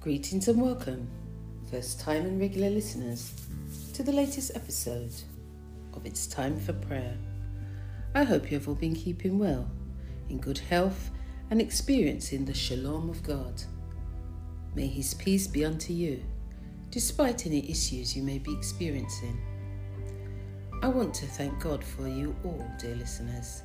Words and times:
Greetings 0.00 0.48
and 0.48 0.60
welcome, 0.62 1.08
first 1.70 2.00
time 2.00 2.24
and 2.24 2.40
regular 2.40 2.70
listeners, 2.70 3.32
to 3.92 4.02
the 4.02 4.12
latest 4.12 4.52
episode 4.54 5.12
of 5.94 6.06
It's 6.06 6.26
Time 6.26 6.58
for 6.58 6.72
Prayer. 6.72 7.16
I 8.14 8.24
hope 8.24 8.50
you 8.50 8.58
have 8.58 8.68
all 8.68 8.74
been 8.74 8.94
keeping 8.94 9.38
well, 9.38 9.70
in 10.28 10.38
good 10.38 10.58
health, 10.58 11.10
and 11.50 11.60
experiencing 11.60 12.44
the 12.44 12.54
shalom 12.54 13.10
of 13.10 13.22
God. 13.22 13.62
May 14.74 14.86
His 14.86 15.14
peace 15.14 15.46
be 15.46 15.64
unto 15.64 15.92
you, 15.92 16.22
despite 16.90 17.46
any 17.46 17.70
issues 17.70 18.16
you 18.16 18.22
may 18.22 18.38
be 18.38 18.52
experiencing. 18.54 19.38
I 20.82 20.88
want 20.88 21.14
to 21.14 21.26
thank 21.26 21.60
God 21.60 21.82
for 21.84 22.08
you 22.08 22.36
all, 22.44 22.66
dear 22.78 22.94
listeners, 22.94 23.62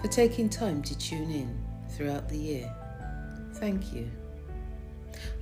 for 0.00 0.08
taking 0.08 0.48
time 0.48 0.82
to 0.82 0.96
tune 0.96 1.30
in 1.30 1.69
throughout 1.90 2.28
the 2.28 2.38
year. 2.38 2.72
Thank 3.54 3.92
you. 3.92 4.10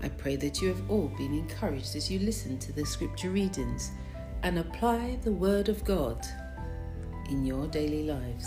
I 0.02 0.08
pray 0.08 0.36
that 0.36 0.60
you 0.60 0.68
have 0.68 0.90
all 0.90 1.08
been 1.16 1.34
encouraged 1.34 1.96
as 1.96 2.10
you 2.10 2.18
listen 2.18 2.58
to 2.58 2.72
the 2.72 2.84
scripture 2.84 3.30
readings 3.30 3.90
and 4.42 4.58
apply 4.58 5.18
the 5.22 5.32
Word 5.32 5.68
of 5.68 5.84
God 5.84 6.24
in 7.30 7.44
your 7.44 7.66
daily 7.66 8.04
lives. 8.04 8.46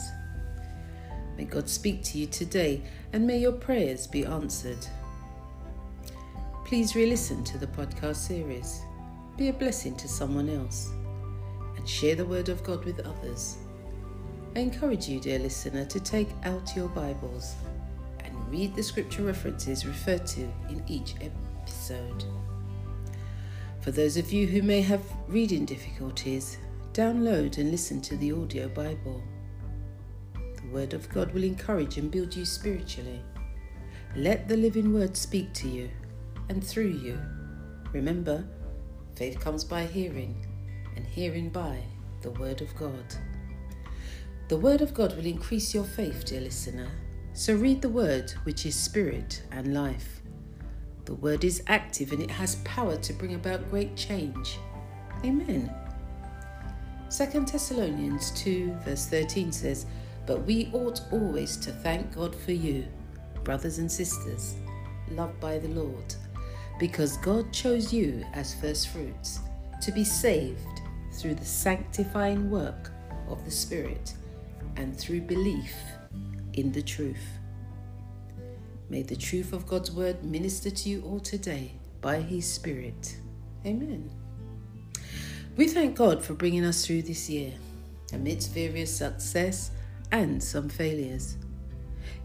May 1.38 1.46
God 1.46 1.70
speak 1.70 2.04
to 2.04 2.18
you 2.18 2.28
today 2.28 2.82
and 3.14 3.26
may 3.26 3.40
your 3.40 3.52
prayers 3.52 4.08
be 4.08 4.26
answered. 4.26 4.86
Please 6.66 6.96
re 6.96 7.06
listen 7.06 7.44
to 7.44 7.58
the 7.58 7.68
podcast 7.68 8.16
series, 8.16 8.82
be 9.38 9.50
a 9.50 9.54
blessing 9.54 9.96
to 9.98 10.08
someone 10.08 10.50
else, 10.50 10.92
and 11.76 11.88
share 11.88 12.16
the 12.16 12.26
Word 12.26 12.50
of 12.50 12.64
God 12.64 12.86
with 12.86 13.00
others. 13.02 13.58
I 14.56 14.60
encourage 14.60 15.08
you, 15.08 15.20
dear 15.20 15.40
listener, 15.40 15.86
to 15.86 16.00
take 16.00 16.30
out 16.44 16.76
your 16.76 16.90
Bibles 16.90 17.56
read 18.52 18.76
the 18.76 18.84
scripture 18.84 19.24
references 19.24 19.86
referred 19.86 20.28
to 20.28 20.42
in 20.70 20.84
each 20.86 21.16
episode. 21.22 22.26
For 23.80 23.92
those 23.92 24.18
of 24.18 24.34
you 24.34 24.46
who 24.46 24.62
may 24.62 24.82
have 24.82 25.02
reading 25.30 25.64
difficulties, 25.64 26.58
download 26.92 27.58
and 27.58 27.72
listen 27.72 28.02
to 28.02 28.18
the 28.18 28.34
audio 28.34 28.68
Bible. 28.68 29.24
The 30.34 30.68
Word 30.68 30.94
of 30.94 31.08
God 31.10 31.34
will 31.34 31.46
encourage 31.46 31.98
and 31.98 32.12
build 32.12 32.36
you 32.36 32.44
spiritually. 32.44 33.22
Let 34.18 34.50
the 34.50 34.58
living 34.58 34.94
Word 34.94 35.16
speak 35.16 35.54
to 35.54 35.70
you 35.70 35.90
and 36.50 36.62
through 36.62 36.90
you. 36.90 37.18
Remember, 37.94 38.44
faith 39.16 39.40
comes 39.40 39.64
by 39.64 39.86
hearing, 39.86 40.46
and 40.98 41.08
hearing 41.08 41.50
by 41.50 41.82
the 42.22 42.32
Word 42.32 42.62
of 42.62 42.76
God. 42.76 43.16
The 44.50 44.58
Word 44.58 44.82
of 44.82 44.94
God 44.94 45.16
will 45.16 45.26
increase 45.26 45.74
your 45.74 45.86
faith, 45.86 46.26
dear 46.26 46.42
listener, 46.42 46.90
so 47.34 47.56
read 47.56 47.82
the 47.82 47.90
word, 47.90 48.32
which 48.44 48.66
is 48.66 48.76
spirit 48.76 49.44
and 49.52 49.74
life. 49.74 50.22
The 51.06 51.14
word 51.16 51.44
is 51.44 51.64
active 51.68 52.12
and 52.12 52.22
it 52.22 52.30
has 52.30 52.56
power 52.64 52.98
to 52.98 53.14
bring 53.14 53.36
about 53.36 53.70
great 53.70 53.96
change. 53.96 54.60
Amen. 55.24 55.74
2 57.10 57.26
Thessalonians 57.46 58.32
2, 58.32 58.74
verse 58.86 59.06
13 59.08 59.52
says, 59.52 59.86
But 60.26 60.46
we 60.46 60.70
ought 60.74 61.02
always 61.12 61.58
to 61.58 61.72
thank 61.72 62.16
God 62.16 62.36
for 62.36 62.52
you, 62.52 62.86
brothers 63.44 63.80
and 63.80 63.92
sisters, 63.92 64.56
loved 65.10 65.40
by 65.40 65.58
the 65.58 65.70
Lord, 65.70 66.16
because 66.80 67.18
God 67.18 67.52
chose 67.54 67.94
you 67.94 68.26
as 68.34 68.56
first 68.56 68.90
fruits 68.90 69.40
to 69.82 69.92
be 69.92 70.04
saved 70.04 70.82
through 71.14 71.36
the 71.36 71.46
sanctifying 71.46 72.50
work 72.50 72.92
of 73.28 73.44
the 73.46 73.52
Spirit 73.52 74.14
and 74.76 74.98
through 74.98 75.22
belief 75.22 75.74
in 76.54 76.72
the 76.72 76.82
truth. 76.82 77.40
May 78.90 79.04
the 79.04 79.16
truth 79.16 79.54
of 79.54 79.68
God's 79.68 79.92
word 79.92 80.24
minister 80.24 80.70
to 80.70 80.90
you 80.90 81.02
all 81.04 81.20
today 81.20 81.72
by 82.02 82.20
His 82.20 82.46
Spirit. 82.46 83.18
Amen. 83.66 84.10
We 85.56 85.68
thank 85.68 85.96
God 85.96 86.24
for 86.24 86.34
bringing 86.34 86.66
us 86.66 86.86
through 86.86 87.04
this 87.04 87.30
year, 87.30 87.54
amidst 88.14 88.54
various 88.54 88.96
success 88.96 89.72
and 90.12 90.42
some 90.42 90.68
failures. 90.68 91.38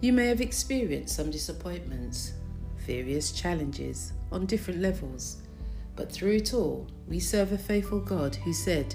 You 0.00 0.12
may 0.12 0.26
have 0.26 0.40
experienced 0.40 1.14
some 1.14 1.30
disappointments, 1.30 2.32
various 2.78 3.32
challenges 3.32 4.12
on 4.32 4.46
different 4.46 4.80
levels, 4.80 5.42
but 5.94 6.10
through 6.10 6.36
it 6.36 6.52
all, 6.52 6.86
we 7.08 7.20
serve 7.20 7.52
a 7.52 7.58
faithful 7.58 8.00
God 8.00 8.34
who 8.36 8.52
said, 8.52 8.94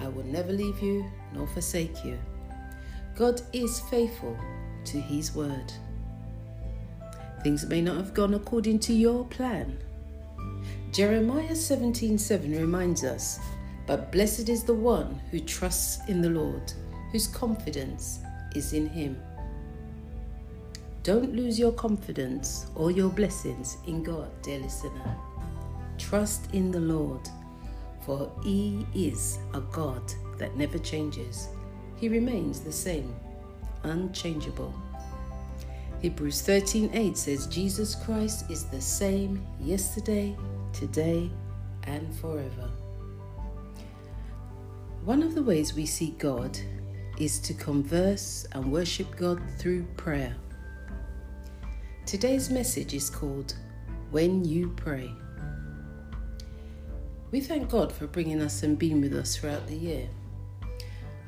I 0.00 0.08
will 0.08 0.24
never 0.24 0.52
leave 0.52 0.80
you 0.80 1.04
nor 1.34 1.46
forsake 1.48 2.04
you. 2.04 2.18
God 3.16 3.42
is 3.52 3.80
faithful 3.80 4.38
to 4.88 5.00
His 5.00 5.34
word. 5.34 5.72
Things 7.42 7.66
may 7.66 7.82
not 7.82 7.96
have 7.96 8.14
gone 8.14 8.34
according 8.34 8.78
to 8.80 8.92
your 8.92 9.24
plan. 9.26 9.78
Jeremiah 10.92 11.54
17:7 11.54 12.18
7 12.18 12.52
reminds 12.52 13.04
us, 13.04 13.38
But 13.86 14.10
blessed 14.10 14.48
is 14.48 14.64
the 14.64 14.74
one 14.74 15.20
who 15.30 15.40
trusts 15.40 15.98
in 16.08 16.22
the 16.22 16.30
Lord, 16.30 16.72
whose 17.12 17.26
confidence 17.26 18.20
is 18.54 18.72
in 18.72 18.88
Him. 18.88 19.20
Don't 21.02 21.34
lose 21.34 21.58
your 21.58 21.72
confidence 21.72 22.66
or 22.74 22.90
your 22.90 23.10
blessings 23.10 23.76
in 23.86 24.02
God, 24.02 24.30
dear 24.42 24.58
listener. 24.58 25.16
Trust 25.98 26.54
in 26.54 26.70
the 26.70 26.80
Lord, 26.80 27.28
for 28.00 28.32
He 28.42 28.86
is 28.94 29.38
a 29.52 29.60
God 29.60 30.02
that 30.38 30.56
never 30.56 30.78
changes. 30.78 31.48
He 31.96 32.08
remains 32.08 32.60
the 32.60 32.72
same 32.72 33.14
unchangeable. 33.82 34.74
Hebrews 36.00 36.42
13:8 36.42 37.16
says 37.16 37.46
Jesus 37.46 37.94
Christ 37.94 38.50
is 38.50 38.64
the 38.64 38.80
same 38.80 39.44
yesterday, 39.60 40.36
today, 40.72 41.30
and 41.84 42.14
forever. 42.16 42.70
One 45.04 45.22
of 45.22 45.34
the 45.34 45.42
ways 45.42 45.74
we 45.74 45.86
see 45.86 46.14
God 46.18 46.58
is 47.18 47.40
to 47.40 47.54
converse 47.54 48.46
and 48.52 48.70
worship 48.70 49.16
God 49.16 49.40
through 49.58 49.84
prayer. 49.96 50.36
Today's 52.06 52.48
message 52.48 52.94
is 52.94 53.10
called 53.10 53.54
When 54.10 54.44
You 54.44 54.70
Pray. 54.76 55.10
We 57.30 57.40
thank 57.40 57.68
God 57.68 57.92
for 57.92 58.06
bringing 58.06 58.40
us 58.40 58.62
and 58.62 58.78
being 58.78 59.00
with 59.00 59.14
us 59.14 59.36
throughout 59.36 59.66
the 59.66 59.76
year. 59.76 60.08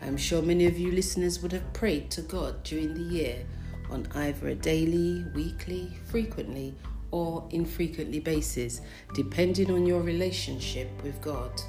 I'm 0.03 0.16
sure 0.16 0.41
many 0.41 0.66
of 0.66 0.78
you 0.78 0.93
listeners 0.93 1.41
would 1.43 1.53
have 1.53 1.72
prayed 1.72 2.11
to 2.12 2.22
God 2.22 2.62
during 2.62 2.94
the 2.94 3.15
year 3.15 3.44
on 3.91 4.06
either 4.15 4.49
a 4.49 4.55
daily, 4.55 5.25
weekly, 5.34 5.93
frequently, 6.06 6.75
or 7.11 7.47
infrequently 7.50 8.21
basis, 8.21 8.81
depending 9.15 9.71
on 9.71 9.87
your 9.87 10.00
relationship 10.00 10.89
with 11.03 11.21
God 11.21 11.60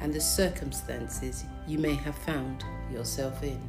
and 0.00 0.12
the 0.12 0.20
circumstances 0.20 1.44
you 1.66 1.78
may 1.78 1.94
have 1.94 2.16
found 2.16 2.64
yourself 2.92 3.42
in. 3.42 3.60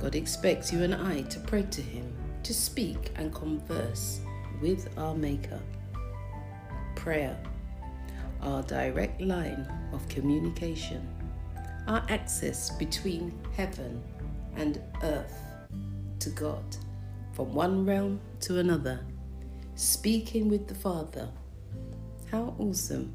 God 0.00 0.14
expects 0.14 0.72
you 0.72 0.82
and 0.82 0.94
I 0.94 1.22
to 1.22 1.40
pray 1.40 1.62
to 1.62 1.82
Him, 1.82 2.12
to 2.42 2.54
speak 2.54 3.10
and 3.16 3.34
converse 3.34 4.20
with 4.60 4.88
our 4.98 5.14
Maker. 5.14 5.60
Prayer, 6.94 7.36
our 8.42 8.62
direct 8.62 9.20
line 9.20 9.66
of 9.92 10.06
communication 10.08 11.06
our 11.90 12.04
access 12.08 12.70
between 12.70 13.36
heaven 13.56 14.00
and 14.54 14.80
earth 15.02 15.34
to 16.20 16.30
God, 16.30 16.64
from 17.32 17.52
one 17.52 17.84
realm 17.84 18.20
to 18.38 18.60
another, 18.60 19.00
speaking 19.74 20.48
with 20.48 20.68
the 20.68 20.74
Father. 20.74 21.28
How 22.30 22.54
awesome! 22.60 23.12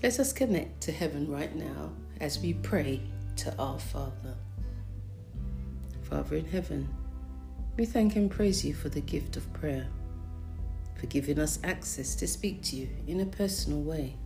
Let 0.00 0.20
us 0.20 0.32
connect 0.32 0.80
to 0.82 0.92
heaven 0.92 1.28
right 1.28 1.54
now 1.56 1.90
as 2.20 2.38
we 2.38 2.54
pray 2.54 3.00
to 3.36 3.52
our 3.58 3.80
Father. 3.80 4.36
Father 6.02 6.36
in 6.36 6.46
heaven, 6.46 6.88
we 7.76 7.84
thank 7.84 8.14
and 8.14 8.30
praise 8.30 8.64
you 8.64 8.74
for 8.74 8.90
the 8.90 9.00
gift 9.00 9.36
of 9.36 9.52
prayer, 9.54 9.88
for 10.94 11.06
giving 11.06 11.40
us 11.40 11.58
access 11.64 12.14
to 12.14 12.28
speak 12.28 12.62
to 12.62 12.76
you 12.76 12.88
in 13.08 13.22
a 13.22 13.26
personal 13.26 13.80
way. 13.80 14.16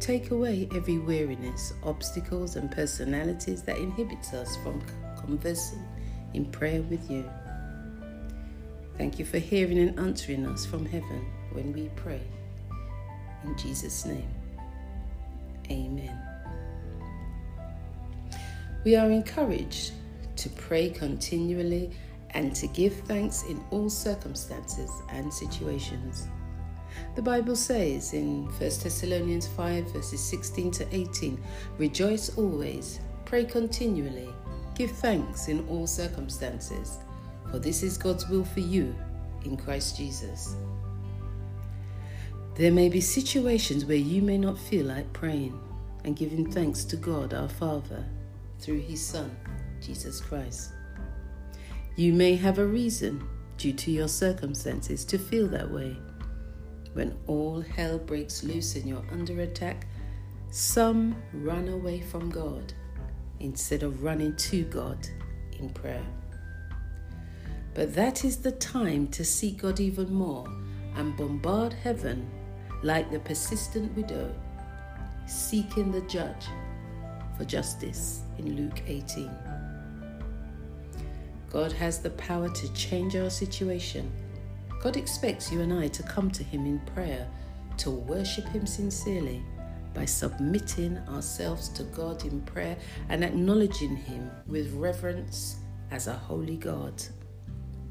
Take 0.00 0.30
away 0.30 0.68
every 0.74 0.98
weariness, 0.98 1.72
obstacles, 1.82 2.56
and 2.56 2.70
personalities 2.70 3.62
that 3.62 3.78
inhibits 3.78 4.34
us 4.34 4.56
from 4.58 4.82
conversing 5.18 5.84
in 6.34 6.44
prayer 6.46 6.82
with 6.82 7.10
you. 7.10 7.28
Thank 8.98 9.18
you 9.18 9.24
for 9.24 9.38
hearing 9.38 9.78
and 9.78 9.98
answering 9.98 10.46
us 10.46 10.64
from 10.64 10.86
heaven 10.86 11.26
when 11.52 11.72
we 11.72 11.90
pray. 11.96 12.20
In 13.44 13.56
Jesus' 13.56 14.04
name, 14.04 14.28
amen. 15.70 16.18
We 18.84 18.96
are 18.96 19.10
encouraged 19.10 19.92
to 20.36 20.48
pray 20.50 20.90
continually 20.90 21.90
and 22.30 22.54
to 22.54 22.66
give 22.68 22.94
thanks 23.00 23.44
in 23.44 23.62
all 23.70 23.88
circumstances 23.88 24.90
and 25.10 25.32
situations. 25.32 26.28
The 27.14 27.22
Bible 27.22 27.56
says 27.56 28.12
in 28.12 28.44
1 28.46 28.58
Thessalonians 28.58 29.46
5, 29.48 29.92
verses 29.92 30.20
16 30.20 30.70
to 30.72 30.94
18 30.94 31.42
Rejoice 31.78 32.36
always, 32.36 33.00
pray 33.24 33.44
continually, 33.44 34.28
Give 34.76 34.90
thanks 34.90 35.48
in 35.48 35.66
all 35.68 35.86
circumstances, 35.86 36.98
for 37.50 37.58
this 37.58 37.82
is 37.82 37.96
God's 37.96 38.28
will 38.28 38.44
for 38.44 38.60
you 38.60 38.94
in 39.44 39.56
Christ 39.56 39.96
Jesus. 39.96 40.54
There 42.56 42.72
may 42.72 42.90
be 42.90 43.00
situations 43.00 43.86
where 43.86 43.96
you 43.96 44.20
may 44.20 44.36
not 44.36 44.58
feel 44.58 44.86
like 44.86 45.10
praying 45.14 45.58
and 46.04 46.14
giving 46.14 46.50
thanks 46.50 46.84
to 46.84 46.96
God 46.96 47.32
our 47.32 47.48
Father 47.48 48.04
through 48.58 48.80
His 48.80 49.04
Son, 49.04 49.34
Jesus 49.80 50.20
Christ. 50.20 50.72
You 51.96 52.12
may 52.12 52.34
have 52.36 52.58
a 52.58 52.66
reason, 52.66 53.26
due 53.56 53.72
to 53.72 53.90
your 53.90 54.08
circumstances, 54.08 55.06
to 55.06 55.18
feel 55.18 55.48
that 55.48 55.70
way. 55.70 55.96
When 56.96 57.14
all 57.26 57.60
hell 57.60 57.98
breaks 57.98 58.42
loose 58.42 58.74
and 58.74 58.86
you're 58.86 59.04
under 59.12 59.42
attack, 59.42 59.86
some 60.48 61.14
run 61.34 61.68
away 61.68 62.00
from 62.00 62.30
God 62.30 62.72
instead 63.38 63.82
of 63.82 64.02
running 64.02 64.34
to 64.36 64.64
God 64.64 65.06
in 65.58 65.68
prayer. 65.68 66.06
But 67.74 67.94
that 67.94 68.24
is 68.24 68.38
the 68.38 68.52
time 68.52 69.08
to 69.08 69.26
seek 69.26 69.60
God 69.60 69.78
even 69.78 70.10
more 70.10 70.46
and 70.94 71.14
bombard 71.18 71.74
heaven 71.74 72.30
like 72.82 73.10
the 73.10 73.20
persistent 73.20 73.94
widow 73.94 74.34
seeking 75.26 75.92
the 75.92 76.00
judge 76.00 76.46
for 77.36 77.44
justice 77.44 78.22
in 78.38 78.56
Luke 78.56 78.80
18. 78.86 79.30
God 81.50 81.72
has 81.72 81.98
the 81.98 82.10
power 82.10 82.48
to 82.48 82.72
change 82.72 83.16
our 83.16 83.28
situation. 83.28 84.10
God 84.86 84.96
expects 84.96 85.50
you 85.50 85.62
and 85.62 85.72
I 85.72 85.88
to 85.88 86.04
come 86.04 86.30
to 86.30 86.44
Him 86.44 86.64
in 86.64 86.78
prayer, 86.94 87.26
to 87.78 87.90
worship 87.90 88.46
Him 88.46 88.68
sincerely 88.68 89.42
by 89.92 90.04
submitting 90.04 90.96
ourselves 91.08 91.68
to 91.70 91.82
God 91.82 92.24
in 92.24 92.40
prayer 92.42 92.76
and 93.08 93.24
acknowledging 93.24 93.96
Him 93.96 94.30
with 94.46 94.72
reverence 94.74 95.56
as 95.90 96.06
a 96.06 96.12
holy 96.12 96.56
God. 96.56 97.02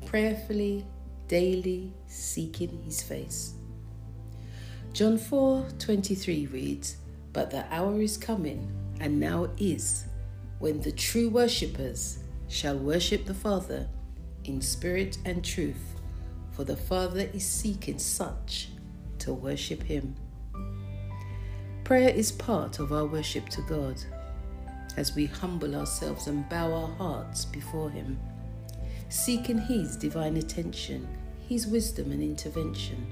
Prayerfully, 0.06 0.86
daily 1.28 1.92
seeking 2.08 2.82
His 2.86 3.04
face. 3.04 3.56
John 4.94 5.18
4 5.18 5.68
23 5.78 6.46
reads, 6.46 6.96
But 7.34 7.52
the 7.52 7.66
hour 7.76 8.02
is 8.02 8.16
coming, 8.16 8.72
and 9.02 9.20
now 9.20 9.50
is, 9.58 10.06
when 10.60 10.80
the 10.80 10.94
true 10.94 11.28
worshippers 11.28 12.20
shall 12.48 12.78
worship 12.78 13.26
the 13.26 13.34
Father 13.34 13.86
in 14.46 14.62
spirit 14.62 15.18
and 15.26 15.44
truth, 15.44 15.95
for 16.56 16.64
the 16.64 16.76
Father 16.76 17.30
is 17.34 17.46
seeking 17.46 18.00
such 18.00 18.70
to 19.20 19.34
worship 19.34 19.84
Him. 19.84 20.16
Prayer 21.84 22.10
is 22.10 22.32
part 22.32 22.80
of 22.80 22.92
our 22.92 23.06
worship 23.06 23.50
to 23.50 23.62
God 23.64 24.02
as 24.98 25.16
we 25.16 25.26
humble 25.26 25.76
ourselves 25.76 26.28
and 26.28 26.48
bow 26.50 26.74
our 26.74 26.96
hearts 26.96 27.46
before 27.46 27.90
Him, 27.90 28.20
seeking 29.10 29.58
His 29.58 29.98
divine 29.98 30.38
attention, 30.38 31.08
His 31.48 31.68
wisdom 31.68 32.12
and 32.12 32.24
intervention 32.24 33.12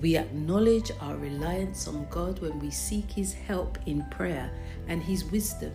we 0.00 0.16
acknowledge 0.16 0.90
our 1.00 1.16
reliance 1.16 1.88
on 1.88 2.06
God 2.10 2.40
when 2.40 2.58
we 2.58 2.70
seek 2.70 3.10
His 3.10 3.32
help 3.32 3.78
in 3.86 4.04
prayer 4.10 4.50
and 4.86 5.02
His 5.02 5.24
wisdom. 5.24 5.72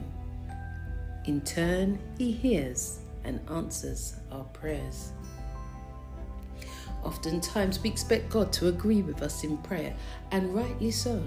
In 1.26 1.42
turn, 1.42 2.00
He 2.18 2.32
hears 2.32 3.00
and 3.24 3.40
answers 3.50 4.16
our 4.32 4.44
prayers. 4.46 5.12
Oftentimes, 7.04 7.82
we 7.84 7.90
expect 7.90 8.30
God 8.30 8.54
to 8.54 8.70
agree 8.70 9.02
with 9.02 9.22
us 9.22 9.44
in 9.44 9.58
prayer, 9.58 9.96
and 10.32 10.56
rightly 10.56 10.92
so. 10.92 11.22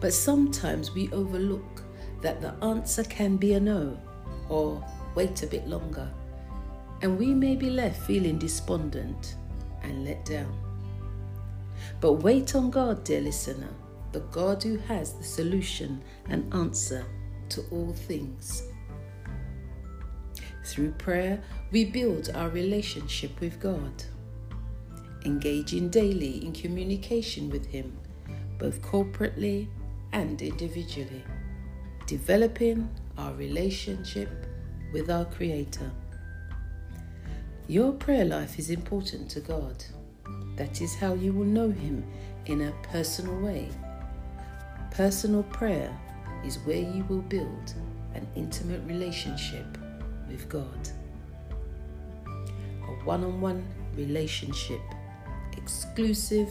But 0.00 0.12
sometimes 0.12 0.92
we 0.92 1.10
overlook 1.12 1.82
that 2.22 2.40
the 2.40 2.54
answer 2.64 3.04
can 3.04 3.36
be 3.36 3.54
a 3.54 3.60
no 3.60 3.98
or 4.48 4.84
wait 5.14 5.42
a 5.42 5.46
bit 5.46 5.66
longer, 5.68 6.10
and 7.02 7.18
we 7.18 7.34
may 7.34 7.56
be 7.56 7.70
left 7.70 8.02
feeling 8.06 8.38
despondent 8.38 9.36
and 9.82 10.04
let 10.04 10.24
down. 10.24 10.52
But 12.00 12.14
wait 12.14 12.54
on 12.54 12.70
God, 12.70 13.04
dear 13.04 13.20
listener, 13.20 13.72
the 14.12 14.20
God 14.20 14.62
who 14.62 14.78
has 14.78 15.12
the 15.12 15.24
solution 15.24 16.02
and 16.28 16.52
answer 16.54 17.04
to 17.50 17.62
all 17.70 17.92
things. 17.92 18.62
Through 20.64 20.92
prayer, 20.92 21.40
we 21.70 21.84
build 21.84 22.30
our 22.34 22.48
relationship 22.48 23.38
with 23.40 23.60
God, 23.60 24.04
engaging 25.26 25.90
daily 25.90 26.44
in 26.44 26.52
communication 26.52 27.50
with 27.50 27.66
Him, 27.66 27.98
both 28.58 28.80
corporately 28.80 29.68
and 30.12 30.40
individually, 30.40 31.24
developing 32.06 32.88
our 33.18 33.34
relationship 33.34 34.30
with 34.92 35.10
our 35.10 35.24
Creator. 35.24 35.90
Your 37.66 37.92
prayer 37.92 38.24
life 38.24 38.58
is 38.58 38.70
important 38.70 39.28
to 39.30 39.40
God. 39.40 39.84
That 40.54 40.80
is 40.80 40.94
how 40.94 41.14
you 41.14 41.32
will 41.32 41.44
know 41.44 41.70
Him 41.70 42.04
in 42.46 42.62
a 42.62 42.72
personal 42.84 43.38
way. 43.40 43.68
Personal 44.92 45.42
prayer 45.42 45.90
is 46.44 46.58
where 46.60 46.76
you 46.76 47.04
will 47.08 47.22
build 47.22 47.74
an 48.14 48.26
intimate 48.36 48.80
relationship 48.86 49.66
with 50.28 50.48
God. 50.48 50.88
A 52.26 53.04
one 53.04 53.24
on 53.24 53.40
one 53.40 53.66
relationship, 53.96 54.80
exclusive 55.56 56.48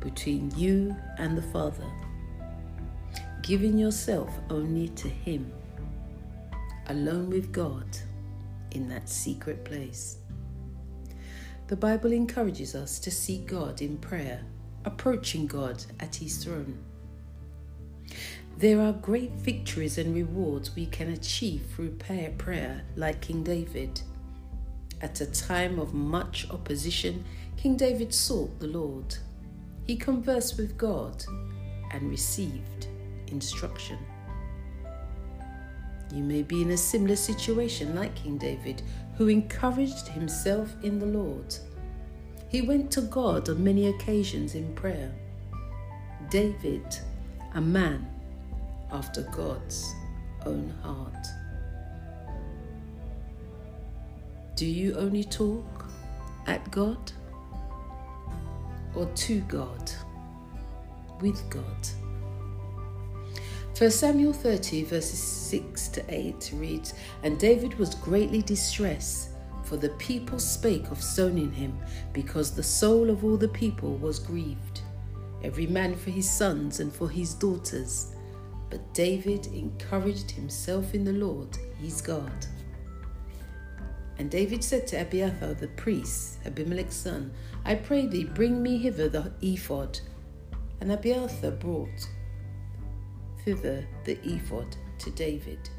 between 0.00 0.52
you 0.56 0.94
and 1.18 1.36
the 1.36 1.42
Father. 1.42 1.84
Giving 3.42 3.78
yourself 3.78 4.30
only 4.50 4.88
to 4.90 5.08
Him, 5.08 5.52
alone 6.86 7.30
with 7.30 7.52
God 7.52 7.86
in 8.72 8.88
that 8.88 9.08
secret 9.08 9.64
place. 9.64 10.18
The 11.68 11.76
Bible 11.76 12.12
encourages 12.12 12.74
us 12.74 12.98
to 13.00 13.10
seek 13.10 13.46
God 13.46 13.82
in 13.82 13.98
prayer, 13.98 14.42
approaching 14.84 15.46
God 15.46 15.84
at 16.00 16.16
His 16.16 16.42
throne. 16.42 16.78
There 18.56 18.80
are 18.80 18.92
great 18.92 19.32
victories 19.32 19.98
and 19.98 20.14
rewards 20.14 20.74
we 20.74 20.86
can 20.86 21.10
achieve 21.10 21.62
through 21.74 21.96
prayer, 21.96 22.82
like 22.96 23.20
King 23.20 23.44
David. 23.44 24.00
At 25.00 25.20
a 25.20 25.26
time 25.26 25.78
of 25.78 25.94
much 25.94 26.50
opposition, 26.50 27.24
King 27.58 27.76
David 27.76 28.14
sought 28.14 28.60
the 28.60 28.68
Lord. 28.68 29.16
He 29.84 29.96
conversed 29.96 30.56
with 30.56 30.78
God 30.78 31.24
and 31.90 32.08
received 32.08 32.86
instruction. 33.32 33.98
You 36.14 36.22
may 36.22 36.42
be 36.42 36.62
in 36.62 36.70
a 36.70 36.76
similar 36.76 37.16
situation 37.16 37.96
like 37.96 38.14
King 38.14 38.38
David, 38.38 38.82
who 39.16 39.26
encouraged 39.26 40.06
himself 40.06 40.72
in 40.84 41.00
the 41.00 41.06
Lord. 41.06 41.52
He 42.48 42.62
went 42.62 42.92
to 42.92 43.00
God 43.00 43.48
on 43.48 43.64
many 43.64 43.88
occasions 43.88 44.54
in 44.54 44.72
prayer. 44.76 45.12
David, 46.30 46.86
a 47.54 47.60
man 47.60 48.08
after 48.92 49.22
God's 49.22 49.92
own 50.46 50.72
heart. 50.80 51.26
Do 54.54 54.64
you 54.64 54.94
only 54.94 55.24
talk 55.24 55.86
at 56.46 56.70
God 56.70 57.10
or 58.94 59.06
to 59.06 59.40
God, 59.42 59.90
with 61.20 61.48
God? 61.50 61.88
1 63.78 63.90
Samuel 63.92 64.32
30, 64.32 64.82
verses 64.82 65.20
6 65.20 65.88
to 65.88 66.04
8 66.08 66.50
reads 66.54 66.94
And 67.22 67.38
David 67.38 67.78
was 67.78 67.94
greatly 67.94 68.42
distressed, 68.42 69.28
for 69.62 69.76
the 69.76 69.90
people 69.90 70.40
spake 70.40 70.90
of 70.90 71.00
stoning 71.00 71.52
him, 71.52 71.78
because 72.12 72.50
the 72.50 72.62
soul 72.62 73.08
of 73.08 73.22
all 73.22 73.36
the 73.36 73.46
people 73.46 73.96
was 73.98 74.18
grieved, 74.18 74.80
every 75.44 75.68
man 75.68 75.94
for 75.94 76.10
his 76.10 76.28
sons 76.28 76.80
and 76.80 76.92
for 76.92 77.08
his 77.08 77.34
daughters. 77.34 78.16
But 78.68 78.92
David 78.94 79.46
encouraged 79.48 80.32
himself 80.32 80.92
in 80.92 81.04
the 81.04 81.12
Lord 81.12 81.56
his 81.80 82.00
God. 82.00 82.46
And 84.18 84.30
David 84.30 84.64
said 84.64 84.86
to 84.88 85.00
Abiathar 85.00 85.54
the 85.54 85.68
priest, 85.68 86.38
Abimelech's 86.44 86.96
son, 86.96 87.32
I 87.64 87.76
pray 87.76 88.06
thee, 88.06 88.24
bring 88.24 88.62
me 88.62 88.78
hither 88.78 89.08
the 89.08 89.32
ephod. 89.40 90.00
And 90.80 90.90
Abiathar 90.90 91.52
brought 91.52 92.08
thither 93.44 93.86
the 94.04 94.18
ephod 94.24 94.76
to 94.98 95.10
David. 95.10 95.70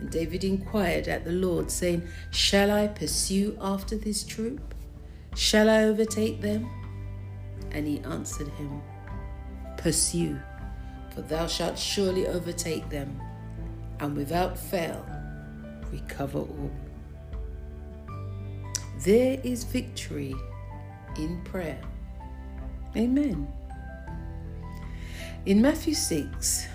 And 0.00 0.10
David 0.10 0.44
inquired 0.44 1.08
at 1.08 1.24
the 1.24 1.32
Lord, 1.32 1.70
saying, 1.70 2.02
Shall 2.30 2.70
I 2.70 2.88
pursue 2.88 3.56
after 3.60 3.96
this 3.96 4.24
troop? 4.24 4.74
Shall 5.34 5.70
I 5.70 5.84
overtake 5.84 6.40
them? 6.40 6.68
And 7.70 7.86
he 7.86 8.00
answered 8.00 8.48
him, 8.48 8.80
Pursue, 9.76 10.38
for 11.14 11.22
thou 11.22 11.46
shalt 11.46 11.78
surely 11.78 12.26
overtake 12.26 12.88
them, 12.90 13.20
and 14.00 14.16
without 14.16 14.58
fail 14.58 15.04
recover 15.90 16.40
all. 16.40 16.70
There 19.04 19.38
is 19.44 19.62
victory 19.62 20.34
in 21.16 21.40
prayer. 21.44 21.80
Amen. 22.96 23.46
In 25.46 25.62
Matthew 25.62 25.94
6, 25.94 26.66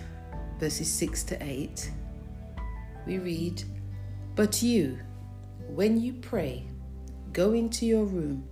verses 0.58 0.89
6 0.89 1.24
to 1.25 1.44
8, 1.44 1.92
we 3.06 3.18
read, 3.18 3.63
But 4.36 4.63
you, 4.63 5.00
when 5.68 6.00
you 6.00 6.13
pray, 6.13 6.65
go 7.34 7.51
into 7.51 7.86
your 7.86 8.06
room, 8.06 8.48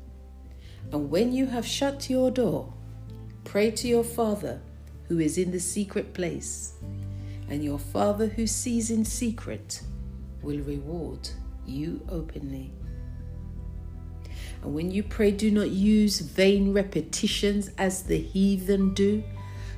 and 0.92 1.10
when 1.10 1.32
you 1.32 1.46
have 1.46 1.66
shut 1.66 2.10
your 2.10 2.30
door, 2.30 2.74
pray 3.46 3.72
to 3.72 3.88
your 3.88 4.04
Father 4.04 4.60
who 5.08 5.20
is 5.20 5.38
in 5.38 5.50
the 5.50 5.60
secret 5.62 6.14
place, 6.14 6.74
and 7.48 7.64
your 7.64 7.80
Father 7.80 8.28
who 8.28 8.48
sees 8.48 8.92
in 8.92 9.06
secret 9.06 9.82
will 10.42 10.60
reward 10.60 11.30
you 11.66 12.06
openly. 12.10 12.74
And 14.62 14.74
when 14.74 14.92
you 14.92 15.04
pray, 15.04 15.32
do 15.32 15.50
not 15.50 15.70
use 15.70 16.20
vain 16.20 16.74
repetitions 16.74 17.72
as 17.78 18.04
the 18.04 18.20
heathen 18.20 18.94
do, 18.94 19.24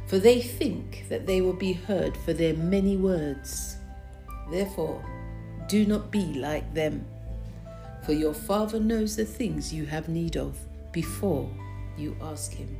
for 0.07 0.19
they 0.19 0.41
think 0.41 1.05
that 1.09 1.25
they 1.25 1.41
will 1.41 1.53
be 1.53 1.73
heard 1.73 2.17
for 2.17 2.33
their 2.33 2.53
many 2.53 2.97
words. 2.97 3.77
Therefore, 4.51 5.03
do 5.67 5.85
not 5.85 6.11
be 6.11 6.33
like 6.33 6.73
them, 6.73 7.05
for 8.05 8.13
your 8.13 8.33
Father 8.33 8.79
knows 8.79 9.15
the 9.15 9.25
things 9.25 9.73
you 9.73 9.85
have 9.85 10.09
need 10.09 10.35
of 10.35 10.57
before 10.91 11.49
you 11.97 12.17
ask 12.21 12.53
Him. 12.53 12.75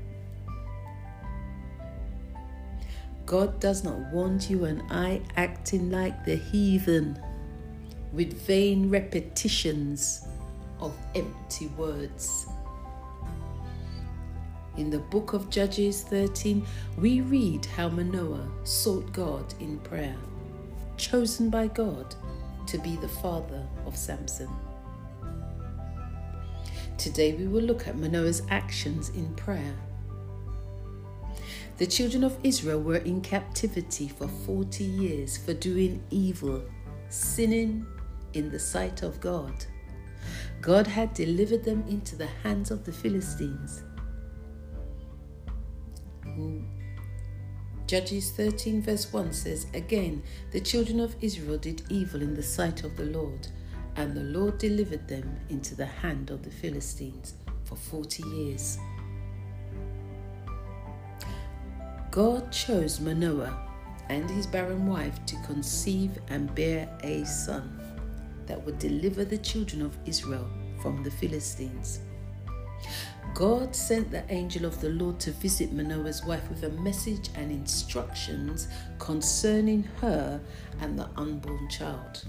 God 3.26 3.60
does 3.62 3.86
not 3.86 3.98
want 4.12 4.50
you 4.50 4.66
and 4.66 4.84
I 4.92 5.22
acting 5.38 5.90
like 5.90 6.26
the 6.26 6.36
heathen 6.36 7.18
with 8.12 8.34
vain 8.46 8.90
repetitions 8.90 10.28
of 10.80 10.96
empty 11.16 11.68
words. 11.78 12.48
In 14.76 14.90
the 14.90 15.00
book 15.00 15.34
of 15.34 15.50
Judges 15.50 16.02
13, 16.04 16.66
we 16.98 17.22
read 17.22 17.66
how 17.66 17.90
Manoah 17.90 18.50
sought 18.64 19.14
God 19.14 19.54
in 19.60 19.78
prayer, 19.80 20.18
chosen 20.98 21.50
by 21.50 21.68
God 21.68 22.16
to 22.68 22.78
be 22.80 22.96
the 22.96 23.08
father 23.08 23.68
of 23.86 23.96
Samson. 23.96 24.50
Today 26.98 27.34
we 27.34 27.48
will 27.48 27.62
look 27.62 27.88
at 27.88 27.98
Manoah's 27.98 28.42
actions 28.50 29.10
in 29.10 29.34
prayer. 29.36 29.76
The 31.78 31.86
children 31.88 32.24
of 32.24 32.38
Israel 32.44 32.82
were 32.82 32.98
in 32.98 33.22
captivity 33.22 34.08
for 34.08 34.28
40 34.28 34.84
years 34.84 35.38
for 35.38 35.54
doing 35.54 36.04
evil, 36.12 36.64
sinning 37.10 37.86
in 38.34 38.50
the 38.50 38.60
sight 38.60 39.04
of 39.04 39.20
God. 39.20 39.66
God 40.64 40.88
had 40.88 41.14
delivered 41.14 41.66
them 41.66 41.84
into 41.90 42.16
the 42.16 42.30
hands 42.42 42.72
of 42.72 42.86
the 42.86 42.92
Philistines. 42.94 43.84
Judges 47.86 48.32
13, 48.32 48.82
verse 48.82 49.12
1 49.12 49.34
says, 49.34 49.68
Again, 49.74 50.24
the 50.52 50.62
children 50.62 51.02
of 51.02 51.18
Israel 51.20 51.58
did 51.58 51.84
evil 51.90 52.22
in 52.22 52.34
the 52.34 52.42
sight 52.42 52.86
of 52.86 52.96
the 52.96 53.04
Lord, 53.04 53.46
and 53.98 54.16
the 54.16 54.24
Lord 54.24 54.58
delivered 54.58 55.06
them 55.06 55.38
into 55.50 55.76
the 55.76 55.86
hand 55.86 56.30
of 56.30 56.44
the 56.44 56.50
Philistines 56.50 57.34
for 57.66 57.76
40 57.76 58.24
years. 58.30 58.78
God 62.10 62.54
chose 62.54 63.02
Manoah 63.02 63.68
and 64.08 64.30
his 64.30 64.48
barren 64.48 64.88
wife 64.88 65.26
to 65.26 65.36
conceive 65.46 66.18
and 66.30 66.56
bear 66.56 66.88
a 67.04 67.26
son 67.26 67.83
that 68.48 68.64
would 68.66 68.80
deliver 68.80 69.26
the 69.26 69.38
children 69.38 69.82
of 69.82 69.98
Israel 70.06 70.48
from 70.82 71.04
the 71.04 71.12
Philistines. 71.12 72.00
God 73.34 73.76
sent 73.76 74.12
the 74.12 74.24
angel 74.32 74.66
of 74.66 74.80
the 74.80 74.90
Lord 74.90 75.20
to 75.22 75.32
visit 75.32 75.72
Manoah's 75.72 76.24
wife 76.24 76.48
with 76.50 76.64
a 76.64 76.70
message 76.70 77.30
and 77.36 77.52
instructions 77.52 78.68
concerning 79.00 79.84
her 80.02 80.40
and 80.82 81.00
the 81.00 81.10
unborn 81.16 81.68
child. 81.70 82.26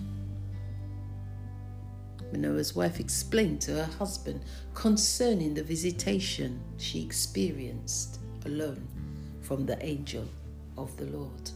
Manoah's 2.33 2.75
wife 2.75 3.00
explained 3.00 3.61
to 3.62 3.73
her 3.73 3.92
husband 3.99 4.40
concerning 4.73 5.54
the 5.54 5.62
visitation 5.62 6.61
she 6.78 7.02
experienced 7.02 8.18
alone 8.47 8.87
from 9.42 9.66
the 9.66 9.85
angel 9.85 10.26
of 10.78 10.97
the 10.97 11.06
Lord. 11.06 11.50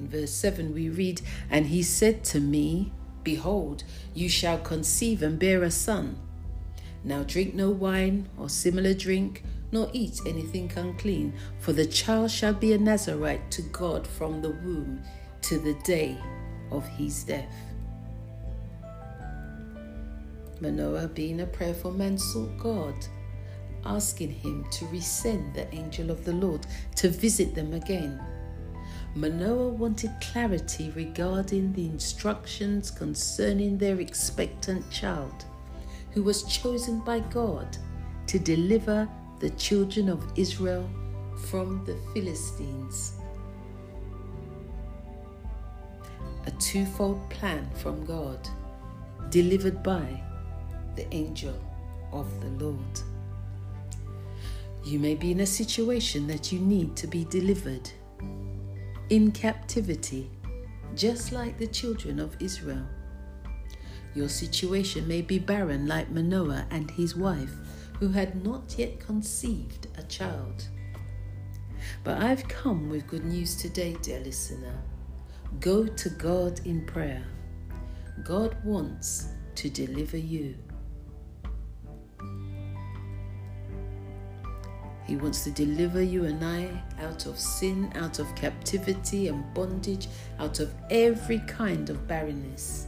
In 0.00 0.08
verse 0.08 0.32
7, 0.32 0.72
we 0.72 0.88
read, 0.88 1.20
And 1.50 1.66
he 1.66 1.82
said 1.82 2.24
to 2.24 2.40
me, 2.40 2.90
Behold, 3.22 3.84
you 4.14 4.30
shall 4.30 4.56
conceive 4.56 5.22
and 5.22 5.38
bear 5.38 5.62
a 5.62 5.70
son. 5.70 6.16
Now 7.04 7.22
drink 7.22 7.54
no 7.54 7.68
wine 7.68 8.26
or 8.38 8.48
similar 8.48 8.94
drink, 8.94 9.44
nor 9.70 9.90
eat 9.92 10.20
anything 10.26 10.72
unclean, 10.74 11.34
for 11.58 11.74
the 11.74 11.84
child 11.84 12.30
shall 12.30 12.54
be 12.54 12.72
a 12.72 12.78
Nazarite 12.78 13.50
to 13.50 13.62
God 13.62 14.06
from 14.06 14.40
the 14.40 14.48
womb 14.48 15.02
to 15.42 15.58
the 15.58 15.74
day 15.84 16.16
of 16.70 16.88
his 16.88 17.22
death. 17.24 17.54
Manoah, 20.62 21.08
being 21.08 21.42
a 21.42 21.46
prayerful 21.46 21.92
man, 21.92 22.16
sought 22.16 22.56
God, 22.58 22.94
asking 23.84 24.30
him 24.30 24.64
to 24.72 24.86
resend 24.86 25.54
the 25.54 25.72
angel 25.74 26.10
of 26.10 26.24
the 26.24 26.32
Lord 26.32 26.66
to 26.96 27.10
visit 27.10 27.54
them 27.54 27.74
again. 27.74 28.18
Manoah 29.16 29.70
wanted 29.70 30.12
clarity 30.20 30.92
regarding 30.94 31.72
the 31.72 31.86
instructions 31.86 32.92
concerning 32.92 33.76
their 33.76 33.98
expectant 33.98 34.88
child, 34.90 35.44
who 36.12 36.22
was 36.22 36.44
chosen 36.44 37.00
by 37.00 37.18
God 37.18 37.76
to 38.28 38.38
deliver 38.38 39.08
the 39.40 39.50
children 39.50 40.08
of 40.08 40.24
Israel 40.36 40.88
from 41.48 41.84
the 41.84 41.96
Philistines. 42.14 43.14
A 46.46 46.52
twofold 46.52 47.28
plan 47.30 47.68
from 47.74 48.04
God, 48.04 48.48
delivered 49.30 49.82
by 49.82 50.22
the 50.94 51.12
angel 51.12 51.58
of 52.12 52.28
the 52.40 52.64
Lord. 52.64 53.00
You 54.84 55.00
may 55.00 55.16
be 55.16 55.32
in 55.32 55.40
a 55.40 55.46
situation 55.46 56.26
that 56.28 56.52
you 56.52 56.60
need 56.60 56.96
to 56.96 57.06
be 57.06 57.24
delivered 57.24 57.90
in 59.10 59.32
captivity, 59.32 60.30
just 60.94 61.32
like 61.32 61.58
the 61.58 61.66
children 61.66 62.20
of 62.20 62.36
Israel. 62.40 62.86
Your 64.14 64.28
situation 64.28 65.06
may 65.06 65.20
be 65.20 65.38
barren, 65.38 65.86
like 65.86 66.10
Manoah 66.10 66.66
and 66.70 66.90
his 66.92 67.16
wife, 67.16 67.52
who 67.98 68.08
had 68.08 68.44
not 68.44 68.78
yet 68.78 69.00
conceived 69.00 69.88
a 69.98 70.02
child. 70.04 70.68
But 72.04 72.22
I've 72.22 72.46
come 72.46 72.88
with 72.88 73.08
good 73.08 73.24
news 73.24 73.56
today, 73.56 73.96
dear 74.00 74.20
listener. 74.20 74.78
Go 75.58 75.86
to 75.86 76.10
God 76.10 76.60
in 76.64 76.86
prayer. 76.86 77.24
God 78.24 78.56
wants 78.64 79.28
to 79.56 79.68
deliver 79.68 80.16
you. 80.16 80.56
He 85.10 85.16
wants 85.16 85.42
to 85.42 85.50
deliver 85.50 86.00
you 86.00 86.26
and 86.26 86.44
I 86.44 86.70
out 87.02 87.26
of 87.26 87.36
sin, 87.36 87.90
out 87.96 88.20
of 88.20 88.32
captivity 88.36 89.26
and 89.26 89.42
bondage, 89.54 90.06
out 90.38 90.60
of 90.60 90.72
every 90.88 91.40
kind 91.48 91.90
of 91.90 92.06
barrenness. 92.06 92.86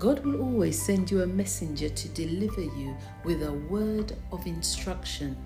God 0.00 0.24
will 0.24 0.42
always 0.42 0.82
send 0.82 1.12
you 1.12 1.22
a 1.22 1.26
messenger 1.28 1.88
to 1.88 2.08
deliver 2.08 2.62
you 2.62 2.96
with 3.22 3.44
a 3.44 3.52
word 3.52 4.16
of 4.32 4.44
instruction. 4.44 5.36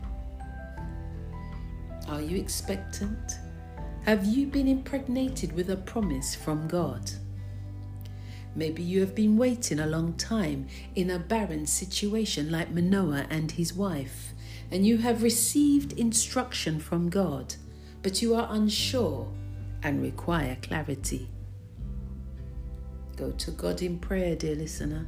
Are 2.08 2.22
you 2.22 2.38
expectant? 2.38 3.34
Have 4.06 4.24
you 4.24 4.46
been 4.46 4.68
impregnated 4.68 5.52
with 5.52 5.68
a 5.68 5.76
promise 5.76 6.34
from 6.34 6.66
God? 6.66 7.10
Maybe 8.54 8.82
you 8.82 9.00
have 9.00 9.14
been 9.14 9.36
waiting 9.36 9.80
a 9.80 9.86
long 9.86 10.14
time 10.14 10.66
in 10.94 11.10
a 11.10 11.18
barren 11.18 11.66
situation 11.66 12.50
like 12.50 12.70
Manoah 12.70 13.26
and 13.28 13.50
his 13.50 13.74
wife 13.74 14.32
and 14.70 14.86
you 14.86 14.98
have 14.98 15.22
received 15.22 15.92
instruction 15.92 16.78
from 16.78 17.08
God, 17.08 17.54
but 18.02 18.20
you 18.20 18.34
are 18.34 18.48
unsure 18.50 19.32
and 19.82 20.02
require 20.02 20.56
clarity. 20.62 21.28
Go 23.16 23.30
to 23.32 23.50
God 23.52 23.82
in 23.82 23.98
prayer, 23.98 24.36
dear 24.36 24.54
listener. 24.54 25.06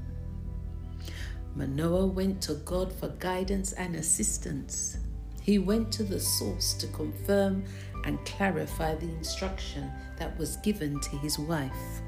Manoah 1.55 2.07
went 2.07 2.41
to 2.43 2.55
God 2.55 2.93
for 2.93 3.09
guidance 3.09 3.73
and 3.73 3.97
assistance. 3.97 4.99
He 5.43 5.59
went 5.59 5.93
to 5.93 6.05
the 6.05 6.21
source 6.21 6.75
to 6.75 6.87
confirm 6.89 7.65
and 8.05 8.25
clarify 8.25 8.95
the 8.95 9.09
instruction 9.09 9.91
that 10.17 10.37
was 10.39 10.57
given 10.59 11.01
to 11.01 11.11
his 11.19 11.39
wife 11.39 12.01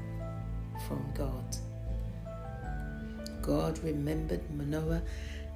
from 0.87 1.05
God. 1.15 1.55
God 3.41 3.79
remembered 3.83 4.41
Manoah 4.55 5.01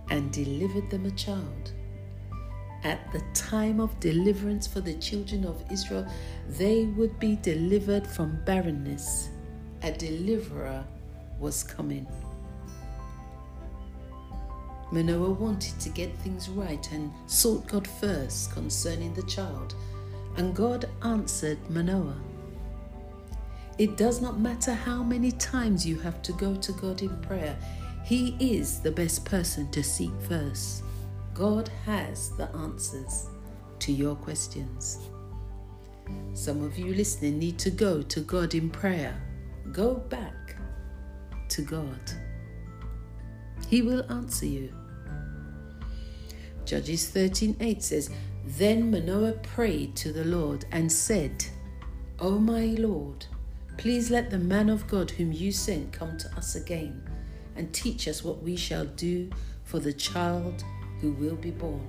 and 0.10 0.32
delivered 0.32 0.89
them 0.89 1.06
a 1.06 1.12
child 1.12 1.72
at 2.88 3.12
the 3.12 3.22
time 3.34 3.82
of 3.82 4.00
deliverance 4.00 4.65
for 4.65 4.79
the 4.79 4.94
children 4.94 5.44
of 5.44 5.62
Israel, 5.70 6.08
they 6.48 6.86
would 6.96 7.20
be 7.20 7.36
delivered 7.36 8.08
from 8.08 8.39
barrenness. 8.46 9.27
A 9.84 9.91
deliverer 9.91 10.86
was 11.38 11.63
coming. 11.63 12.08
Manoah 14.94 15.32
wanted 15.32 15.77
to 15.82 15.89
get 15.89 16.17
things 16.20 16.48
right 16.48 16.89
and 16.94 17.12
sought 17.25 17.67
God 17.67 17.86
first 17.86 18.53
concerning 18.53 19.13
the 19.13 19.24
child, 19.24 19.75
and 20.38 20.56
God 20.56 20.86
answered 21.03 21.58
Manoah. 21.70 22.15
It 23.77 23.98
does 23.98 24.22
not 24.22 24.39
matter 24.39 24.74
how 24.74 25.03
many 25.03 25.34
times 25.34 25.86
you 25.86 26.00
have 26.00 26.22
to 26.22 26.32
go 26.32 26.56
to 26.56 26.72
God 26.72 27.01
in 27.01 27.15
prayer, 27.17 27.58
He 28.06 28.38
is 28.39 28.79
the 28.79 28.94
best 28.94 29.25
person 29.25 29.70
to 29.72 29.84
seek 29.84 30.13
first. 30.22 30.84
God 31.38 31.70
has 31.86 32.32
the 32.36 32.50
answers 32.56 33.27
to 33.77 33.91
your 33.91 34.15
questions. 34.15 34.98
Some 36.34 36.63
of 36.63 36.79
you 36.79 36.96
listening 36.96 37.38
need 37.38 37.60
to 37.60 37.70
go 37.70 38.01
to 38.01 38.22
God 38.22 38.56
in 38.56 38.72
prayer. 38.72 39.22
Go 39.72 39.94
back 39.94 40.56
to 41.50 41.62
God. 41.62 42.00
He 43.70 43.84
will 43.84 44.03
answer 44.12 44.48
you. 44.48 44.74
Judges 46.65 47.12
13:8 47.13 47.84
says, 47.84 48.10
Then 48.44 48.89
Manoah 48.89 49.34
prayed 49.34 49.96
to 49.98 50.12
the 50.12 50.25
Lord 50.25 50.65
and 50.72 50.91
said, 50.91 51.46
O 52.17 52.39
my 52.39 52.65
Lord, 52.79 53.27
please 53.77 54.10
let 54.10 54.32
the 54.32 54.39
man 54.39 54.70
of 54.72 54.88
God 54.88 55.12
whom 55.12 55.32
you 55.32 55.51
sent 55.51 55.94
come 55.94 56.17
to 56.17 56.36
us 56.36 56.56
again 56.56 57.08
and 57.56 57.72
teach 57.72 58.08
us 58.08 58.24
what 58.24 58.41
we 58.41 58.56
shall 58.56 58.86
do 58.86 59.29
for 59.63 59.77
the 59.77 59.94
child 59.94 60.63
who 61.01 61.12
will 61.13 61.36
be 61.36 61.51
born. 61.51 61.86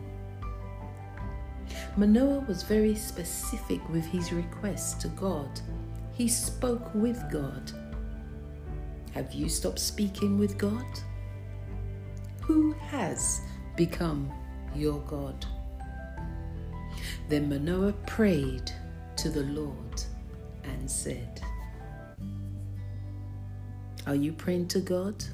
Manoah 1.96 2.40
was 2.40 2.62
very 2.62 2.94
specific 2.94 3.86
with 3.88 4.04
his 4.04 4.32
request 4.32 5.00
to 5.02 5.08
God. 5.08 5.60
He 6.12 6.28
spoke 6.28 6.94
with 6.94 7.22
God. 7.30 7.72
Have 9.12 9.32
you 9.32 9.48
stopped 9.48 9.78
speaking 9.78 10.38
with 10.38 10.58
God? 10.58 10.86
Who 12.42 12.72
has 12.72 13.40
become 13.76 14.32
your 14.74 15.00
God? 15.00 15.44
Then 17.28 17.48
Manoah 17.48 17.92
prayed 18.06 18.70
to 19.16 19.28
the 19.28 19.42
Lord 19.42 20.02
and 20.64 20.90
said, 20.90 21.42
Are 24.06 24.14
you 24.14 24.32
praying 24.32 24.68
to 24.68 24.80
God? 24.80 25.24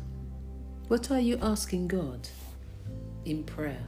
What 0.88 1.11
are 1.11 1.21
you 1.21 1.38
asking 1.40 1.88
God 1.88 2.28
in 3.25 3.45
prayer? 3.45 3.85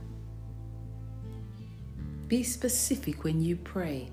Be 2.28 2.43
specific 2.43 3.25
when 3.25 3.40
you 3.40 3.57
pray. 3.57 4.11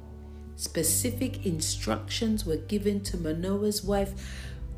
Specific 0.55 1.45
instructions 1.45 2.45
were 2.45 2.57
given 2.57 3.01
to 3.01 3.17
Manoah's 3.17 3.83
wife 3.83 4.13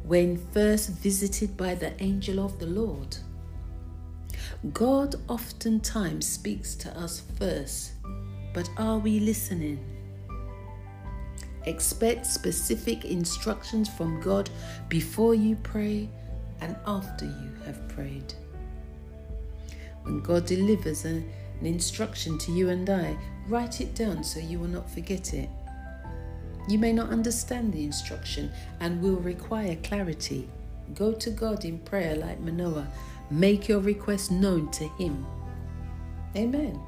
when 0.04 0.38
first 0.54 0.90
visited 0.90 1.58
by 1.58 1.76
the 1.76 2.02
angel 2.02 2.44
of 2.44 2.60
the 2.60 2.68
Lord. 2.68 3.18
God 4.74 5.16
oftentimes 5.28 6.26
speaks 6.26 6.76
to 6.76 6.98
us 6.98 7.24
first, 7.38 7.94
but 8.54 8.70
are 8.78 8.98
we 8.98 9.20
listening? 9.20 9.84
Expect 11.66 12.26
specific 12.26 13.06
instructions 13.06 13.90
from 13.90 14.22
God 14.22 14.50
before 14.88 15.36
you 15.36 15.56
pray 15.58 16.10
and 16.62 16.76
after 16.86 17.26
you 17.26 17.52
have 17.66 17.88
prayed. 17.90 18.34
When 20.06 20.22
God 20.22 20.46
delivers 20.46 21.06
a 21.06 21.24
an 21.60 21.66
instruction 21.66 22.38
to 22.40 22.52
you 22.52 22.70
and 22.70 22.90
I, 22.90 23.18
write 23.48 23.82
it 23.82 23.96
down 23.96 24.24
so 24.24 24.40
you 24.40 24.60
will 24.60 24.68
not 24.68 24.90
forget 24.90 25.34
it. 25.34 25.50
You 26.68 26.80
may 26.80 26.92
not 26.92 27.10
understand 27.10 27.74
the 27.74 27.84
instruction 27.84 28.52
and 28.80 29.02
will 29.02 29.18
require 29.18 29.76
clarity. 29.84 30.50
Go 30.96 31.14
to 31.14 31.30
God 31.30 31.64
in 31.64 31.80
prayer 31.80 32.16
like 32.16 32.40
Manoah. 32.40 32.88
Make 33.30 33.68
your 33.68 33.80
request 33.80 34.32
known 34.32 34.70
to 34.72 34.88
Him. 34.90 35.26
Amen. 36.36 36.80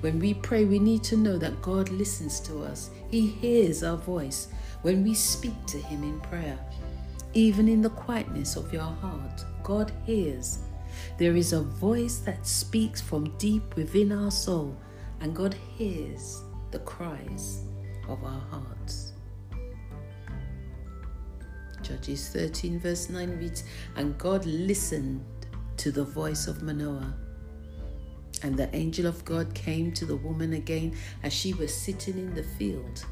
When 0.00 0.20
we 0.20 0.34
pray, 0.34 0.64
we 0.64 0.78
need 0.78 1.02
to 1.04 1.16
know 1.16 1.38
that 1.38 1.60
God 1.60 1.88
listens 1.88 2.38
to 2.40 2.62
us. 2.62 2.90
He 3.10 3.26
hears 3.26 3.82
our 3.82 3.96
voice 3.96 4.48
when 4.82 5.02
we 5.02 5.14
speak 5.14 5.66
to 5.66 5.78
Him 5.78 6.04
in 6.04 6.20
prayer. 6.20 6.58
Even 7.34 7.68
in 7.68 7.82
the 7.82 7.90
quietness 7.90 8.56
of 8.56 8.72
your 8.72 8.82
heart, 8.82 9.44
God 9.62 9.92
hears 10.06 10.60
there 11.18 11.34
is 11.34 11.52
a 11.52 11.62
voice 11.62 12.18
that 12.18 12.46
speaks 12.46 13.00
from 13.00 13.36
deep 13.38 13.74
within 13.74 14.12
our 14.12 14.30
soul, 14.30 14.76
and 15.20 15.34
God 15.34 15.54
hears 15.76 16.42
the 16.70 16.78
cries 16.78 17.64
of 18.08 18.22
our 18.22 18.40
hearts. 18.50 19.14
Judges 21.82 22.28
13, 22.28 22.78
verse 22.78 23.10
9 23.10 23.36
reads, 23.36 23.64
And 23.96 24.16
God 24.16 24.46
listened 24.46 25.24
to 25.78 25.90
the 25.90 26.04
voice 26.04 26.46
of 26.46 26.62
Manoah. 26.62 27.14
And 28.44 28.56
the 28.56 28.74
angel 28.74 29.06
of 29.06 29.24
God 29.24 29.52
came 29.54 29.90
to 29.94 30.04
the 30.04 30.16
woman 30.16 30.52
again 30.52 30.96
as 31.24 31.32
she 31.32 31.52
was 31.52 31.74
sitting 31.74 32.16
in 32.16 32.32
the 32.34 32.44
field. 32.44 33.04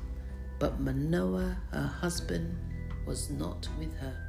But 0.60 0.80
Manoah, 0.80 1.56
her 1.72 1.86
husband, 1.86 2.56
was 3.04 3.30
not 3.30 3.68
with 3.78 3.96
her. 3.96 4.25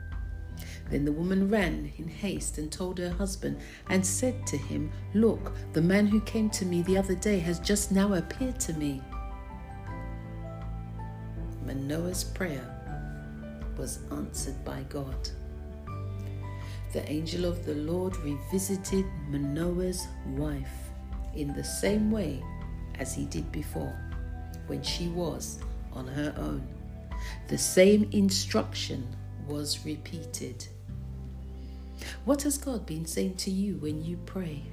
Then 0.90 1.06
the 1.06 1.12
woman 1.12 1.50
ran 1.50 1.92
in 1.98 2.08
haste 2.08 2.58
and 2.58 2.72
told 2.72 2.98
her 3.00 3.10
husband 3.10 3.60
and 3.90 4.06
said 4.06 4.48
to 4.48 4.58
him, 4.58 4.92
Look, 5.14 5.54
the 5.74 5.82
man 5.82 6.08
who 6.08 6.22
came 6.22 6.50
to 6.52 6.66
me 6.66 6.82
the 6.82 6.98
other 6.98 7.16
day 7.16 7.40
has 7.40 7.60
just 7.60 7.92
now 7.92 8.14
appeared 8.14 8.60
to 8.62 8.74
me. 8.74 9.02
Manoah's 11.66 12.24
prayer 12.24 12.74
was 13.78 14.00
answered 14.12 14.64
by 14.64 14.84
God. 14.90 15.30
The 16.94 17.10
angel 17.12 17.46
of 17.46 17.66
the 17.66 17.76
Lord 17.76 18.16
revisited 18.18 19.06
Manoah's 19.30 20.08
wife 20.28 20.72
in 21.36 21.54
the 21.54 21.64
same 21.64 22.10
way 22.10 22.42
as 22.98 23.14
he 23.14 23.26
did 23.26 23.52
before 23.52 23.96
when 24.68 24.82
she 24.82 25.10
was 25.10 25.60
on 25.94 26.08
her 26.08 26.34
own. 26.38 26.66
The 27.50 27.58
same 27.58 28.10
instruction 28.12 29.08
was 29.48 29.86
repeated. 29.86 30.68
What 32.28 32.42
has 32.42 32.58
God 32.58 32.86
been 32.86 33.06
saying 33.06 33.36
to 33.38 33.50
you 33.50 33.78
when 33.78 34.04
you 34.04 34.18
pray? 34.26 34.64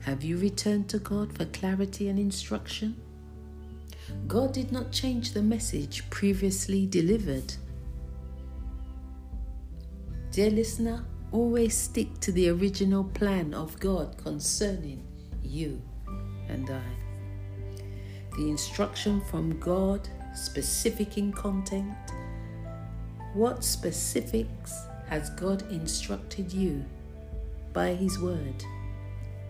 Have 0.00 0.24
you 0.24 0.38
returned 0.38 0.88
to 0.88 0.98
God 0.98 1.30
for 1.30 1.44
clarity 1.44 2.08
and 2.08 2.18
instruction? 2.18 2.96
God 4.26 4.54
did 4.54 4.72
not 4.72 4.90
change 4.90 5.32
the 5.32 5.42
message 5.42 6.08
previously 6.08 6.86
delivered. 6.86 7.52
Dear 10.30 10.48
listener, 10.48 11.04
always 11.32 11.76
stick 11.76 12.18
to 12.20 12.32
the 12.32 12.48
original 12.48 13.04
plan 13.04 13.52
of 13.52 13.78
God 13.78 14.16
concerning 14.16 15.06
you 15.42 15.82
and 16.48 16.70
I. 16.70 17.76
The 18.38 18.48
instruction 18.48 19.20
from 19.20 19.60
God, 19.60 20.08
specific 20.34 21.18
in 21.18 21.30
content. 21.30 21.94
What 23.34 23.62
specifics 23.62 24.87
has 25.08 25.30
God 25.30 25.62
instructed 25.70 26.52
you 26.52 26.84
by 27.72 27.94
His 27.94 28.18
Word, 28.18 28.64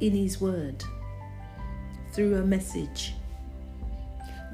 in 0.00 0.12
His 0.12 0.40
Word, 0.40 0.84
through 2.12 2.36
a 2.36 2.42
message. 2.42 3.14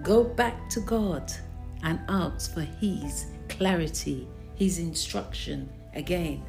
Go 0.03 0.25
back 0.25 0.69
to 0.71 0.81
God 0.81 1.33
and 1.83 2.01
ask 2.09 2.53
for 2.55 2.63
His 2.63 3.27
clarity, 3.49 4.27
His 4.57 4.79
instruction 4.79 5.69
again. 5.95 6.43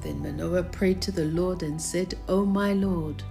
Then 0.00 0.22
Manoah 0.22 0.64
prayed 0.64 1.00
to 1.02 1.12
the 1.12 1.26
Lord 1.26 1.62
and 1.62 1.80
said, 1.80 2.14
O 2.28 2.40
oh 2.40 2.44
my 2.44 2.74
Lord, 2.74 3.22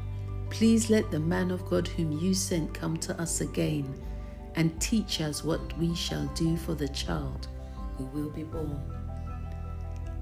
please 0.49 0.89
let 0.89 1.11
the 1.11 1.19
man 1.19 1.51
of 1.51 1.65
God 1.65 1.87
whom 1.87 2.11
you 2.11 2.33
sent 2.33 2.73
come 2.73 2.97
to 2.97 3.19
us 3.21 3.41
again 3.41 3.93
and 4.55 4.79
teach 4.79 5.21
us 5.21 5.43
what 5.43 5.75
we 5.77 5.95
shall 5.95 6.25
do 6.35 6.57
for 6.57 6.75
the 6.75 6.87
child 6.89 7.47
who 7.97 8.05
will 8.05 8.29
be 8.29 8.43
born. 8.43 8.81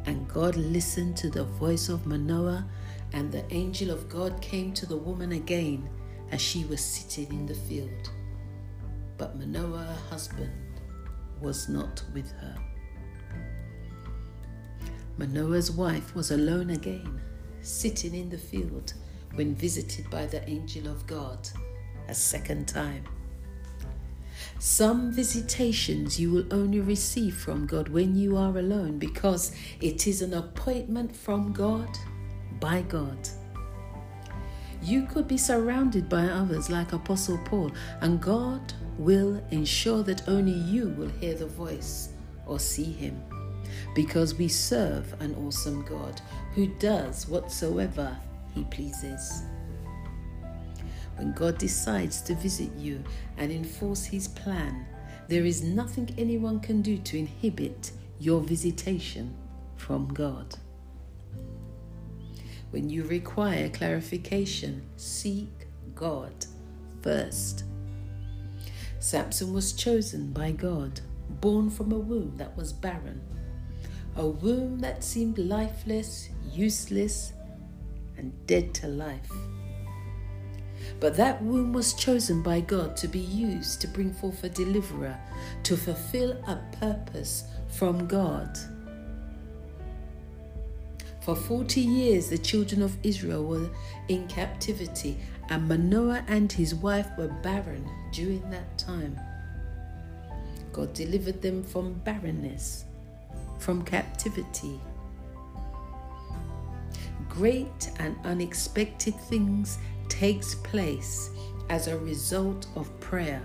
And 0.06 0.28
God 0.28 0.56
listened 0.56 1.16
to 1.18 1.30
the 1.30 1.44
voice 1.44 1.90
of 1.90 2.08
Manoah, 2.08 2.68
and 3.14 3.32
the 3.32 3.46
angel 3.54 3.92
of 3.92 4.10
God 4.10 4.42
came 4.42 4.74
to 4.74 4.86
the 4.86 4.98
woman 4.98 5.34
again 5.34 5.90
as 6.32 6.42
she 6.42 6.66
was 6.66 6.84
sitting 6.84 7.32
in 7.32 7.46
the 7.46 7.56
field. 7.56 8.10
But 9.18 9.38
Manoah, 9.38 9.84
her 9.84 10.02
husband, 10.10 10.52
was 11.42 11.70
not 11.70 12.04
with 12.14 12.32
her. 12.32 12.56
Manoah's 15.18 15.72
wife 15.72 16.16
was 16.16 16.32
alone 16.32 16.72
again, 16.72 17.22
sitting 17.62 18.16
in 18.16 18.30
the 18.30 18.38
field 18.38 18.94
when 19.36 19.54
visited 19.56 20.10
by 20.10 20.26
the 20.26 20.48
angel 20.50 20.88
of 20.88 21.06
God 21.06 21.48
a 22.08 22.16
second 22.16 22.68
time. 22.68 23.04
Some 24.64 25.12
visitations 25.12 26.20
you 26.20 26.30
will 26.30 26.46
only 26.54 26.82
receive 26.82 27.36
from 27.36 27.66
God 27.66 27.90
when 27.90 28.16
you 28.16 28.38
are 28.38 28.56
alone 28.56 29.00
because 29.00 29.54
it 29.82 30.06
is 30.06 30.22
an 30.22 30.36
appointment 30.36 31.16
from 31.16 31.52
God 31.52 31.90
by 32.60 32.84
God. 32.84 33.18
You 34.84 35.08
could 35.08 35.28
be 35.28 35.36
surrounded 35.36 36.08
by 36.08 36.26
others 36.26 36.70
like 36.70 36.94
Apostle 36.94 37.40
Paul, 37.44 37.72
and 38.02 38.22
God 38.22 38.72
will 39.00 39.44
ensure 39.50 40.04
that 40.04 40.30
only 40.30 40.54
you 40.54 40.90
will 40.90 41.10
hear 41.10 41.34
the 41.34 41.48
voice 41.48 42.10
or 42.46 42.60
see 42.60 42.92
him 42.92 43.20
because 43.96 44.36
we 44.36 44.48
serve 44.48 45.20
an 45.22 45.34
awesome 45.44 45.84
God 45.86 46.22
who 46.54 46.68
does 46.78 47.28
whatsoever 47.28 48.16
he 48.54 48.64
pleases. 48.66 49.42
When 51.22 51.34
God 51.34 51.60
decides 51.60 52.20
to 52.24 52.34
visit 52.34 52.72
you 52.76 53.04
and 53.38 53.52
enforce 53.52 54.06
His 54.06 54.28
plan, 54.28 54.88
There 55.32 55.46
is 55.46 55.64
nothing 55.64 56.14
anyone 56.18 56.60
can 56.60 56.82
do 56.82 56.98
to 56.98 57.18
inhibit 57.18 57.92
your 58.20 58.42
visitation 58.42 59.34
from 59.78 60.10
God. 60.10 60.58
When 62.72 62.90
you 62.90 63.04
require 63.06 63.70
clarification, 63.70 64.82
seek 64.98 65.68
God 65.96 66.34
first. 67.02 67.64
Samson 69.00 69.54
was 69.54 69.72
chosen 69.72 70.34
by 70.34 70.52
God, 70.52 71.00
born 71.40 71.70
from 71.70 71.94
a 71.94 71.98
womb 71.98 72.36
that 72.36 72.58
was 72.58 72.74
barren, 72.74 73.22
a 74.18 74.28
womb 74.28 74.80
that 74.80 75.02
seemed 75.02 75.38
lifeless, 75.38 76.28
useless, 76.52 77.32
and 78.18 78.34
dead 78.48 78.74
to 78.74 78.88
life. 78.88 79.32
But 81.00 81.16
that 81.18 81.42
womb 81.42 81.74
was 81.74 81.94
chosen 81.94 82.44
by 82.44 82.62
God 82.62 82.96
to 82.98 83.08
be 83.08 83.20
used 83.20 83.82
to 83.82 83.88
bring 83.88 84.14
forth 84.14 84.44
a 84.44 84.50
deliverer, 84.50 85.18
to 85.64 85.78
fulfill 85.78 86.32
a 86.48 86.60
purpose 86.80 87.46
from 87.70 88.08
God. 88.08 88.58
For 91.22 91.36
40 91.36 91.82
years, 91.82 92.30
the 92.30 92.38
children 92.38 92.82
of 92.82 92.98
Israel 93.04 93.46
were 93.46 93.70
in 94.08 94.28
captivity, 94.28 95.18
and 95.50 95.68
Manoah 95.68 96.24
and 96.28 96.52
his 96.52 96.74
wife 96.74 97.08
were 97.18 97.28
barren 97.28 97.88
during 98.12 98.50
that 98.50 98.78
time. 98.78 99.20
God 100.74 100.94
delivered 100.94 101.42
them 101.42 101.64
from 101.64 101.94
barrenness, 102.06 102.86
from 103.60 103.84
captivity. 103.84 104.80
Great 107.30 107.92
and 108.00 108.16
unexpected 108.24 109.14
things 109.22 109.78
takes 110.12 110.56
place 110.56 111.30
as 111.70 111.88
a 111.88 111.98
result 112.00 112.68
of 112.76 113.00
prayer 113.00 113.42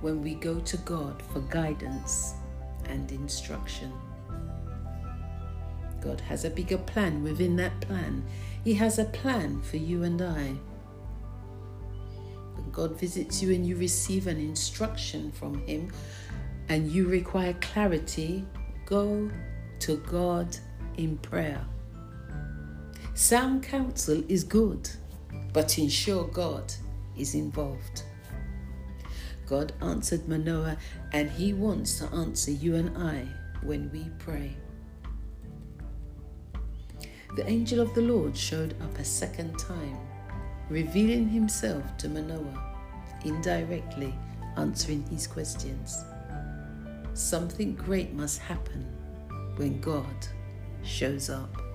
when 0.00 0.20
we 0.20 0.34
go 0.34 0.58
to 0.58 0.76
God 0.78 1.22
for 1.32 1.38
guidance 1.42 2.34
and 2.86 3.10
instruction. 3.12 3.92
God 6.00 6.20
has 6.22 6.44
a 6.44 6.50
bigger 6.50 6.78
plan 6.78 7.22
within 7.22 7.54
that 7.56 7.80
plan. 7.80 8.24
He 8.64 8.74
has 8.74 8.98
a 8.98 9.04
plan 9.04 9.62
for 9.62 9.76
you 9.76 10.02
and 10.02 10.20
I. 10.20 10.54
When 12.56 12.70
God 12.72 12.98
visits 12.98 13.40
you 13.40 13.54
and 13.54 13.64
you 13.64 13.76
receive 13.76 14.26
an 14.26 14.40
instruction 14.40 15.30
from 15.30 15.64
Him 15.64 15.92
and 16.68 16.90
you 16.90 17.06
require 17.06 17.54
clarity, 17.60 18.44
go 18.84 19.30
to 19.78 19.96
God 19.98 20.56
in 20.96 21.18
prayer. 21.18 21.64
Sound 23.14 23.62
counsel 23.62 24.24
is 24.28 24.42
good 24.42 24.90
but 25.52 25.78
ensure 25.78 26.24
God 26.24 26.72
is 27.16 27.34
involved. 27.34 28.02
God 29.46 29.72
answered 29.82 30.28
Manoah, 30.28 30.76
and 31.12 31.30
He 31.30 31.52
wants 31.52 31.98
to 31.98 32.06
answer 32.14 32.52
you 32.52 32.76
and 32.76 32.96
I 32.96 33.26
when 33.62 33.90
we 33.90 34.10
pray. 34.18 34.56
The 37.36 37.48
angel 37.48 37.80
of 37.80 37.94
the 37.94 38.02
Lord 38.02 38.36
showed 38.36 38.74
up 38.82 38.98
a 38.98 39.04
second 39.04 39.58
time, 39.58 39.98
revealing 40.68 41.28
himself 41.28 41.96
to 41.98 42.08
Manoah, 42.08 42.76
indirectly 43.24 44.14
answering 44.56 45.04
his 45.08 45.26
questions. 45.26 46.04
Something 47.14 47.74
great 47.74 48.12
must 48.12 48.40
happen 48.40 48.84
when 49.56 49.80
God 49.80 50.26
shows 50.82 51.30
up. 51.30 51.69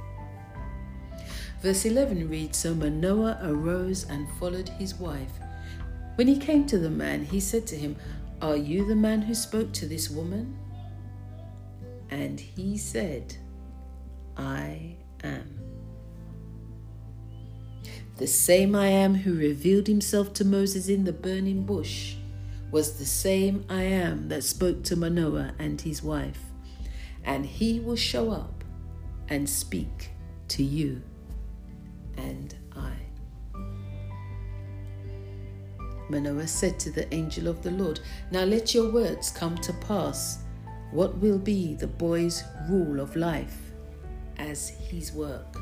Verse 1.66 1.86
11 1.86 2.30
reads 2.30 2.60
So 2.60 2.76
Manoah 2.76 3.40
arose 3.42 4.04
and 4.04 4.30
followed 4.40 4.70
his 4.70 4.94
wife. 5.00 5.32
When 6.14 6.28
he 6.28 6.38
came 6.38 6.68
to 6.68 6.78
the 6.78 6.92
man, 6.92 7.26
he 7.26 7.40
said 7.40 7.66
to 7.66 7.76
him, 7.76 7.96
Are 8.40 8.56
you 8.56 8.86
the 8.86 8.96
man 8.96 9.24
who 9.24 9.34
spoke 9.34 9.74
to 9.74 9.88
this 9.88 10.08
woman? 10.08 10.60
And 12.12 12.40
he 12.40 12.78
said, 12.78 13.36
I 14.38 14.98
am. 15.24 15.60
The 18.18 18.28
same 18.28 18.76
I 18.76 18.90
am 18.90 19.16
who 19.16 19.34
revealed 19.34 19.88
himself 19.88 20.34
to 20.34 20.46
Moses 20.46 20.88
in 20.88 21.04
the 21.04 21.14
burning 21.14 21.66
bush 21.66 22.14
was 22.70 23.00
the 23.00 23.06
same 23.06 23.66
I 23.70 23.82
am 23.82 24.30
that 24.30 24.44
spoke 24.44 24.84
to 24.84 24.96
Manoah 24.96 25.56
and 25.58 25.82
his 25.82 26.04
wife. 26.04 26.42
And 27.24 27.44
he 27.44 27.80
will 27.80 27.96
show 27.96 28.30
up 28.30 28.64
and 29.30 29.50
speak 29.50 30.12
to 30.50 30.64
you 30.64 31.02
and 32.18 32.56
I. 32.76 32.94
Manoah 36.10 36.48
said 36.48 36.80
to 36.82 36.92
the 36.92 37.12
angel 37.14 37.48
of 37.48 37.64
the 37.64 37.72
Lord, 37.72 38.00
Now 38.32 38.44
let 38.44 38.74
your 38.74 38.92
words 38.92 39.32
come 39.32 39.56
to 39.58 39.74
pass. 39.74 40.40
What 40.92 41.18
will 41.18 41.40
be 41.40 41.74
the 41.74 41.88
boy's 41.88 42.44
rule 42.70 43.00
of 43.00 43.16
life 43.16 43.72
as 44.38 44.70
his 44.70 45.12
work? 45.14 45.58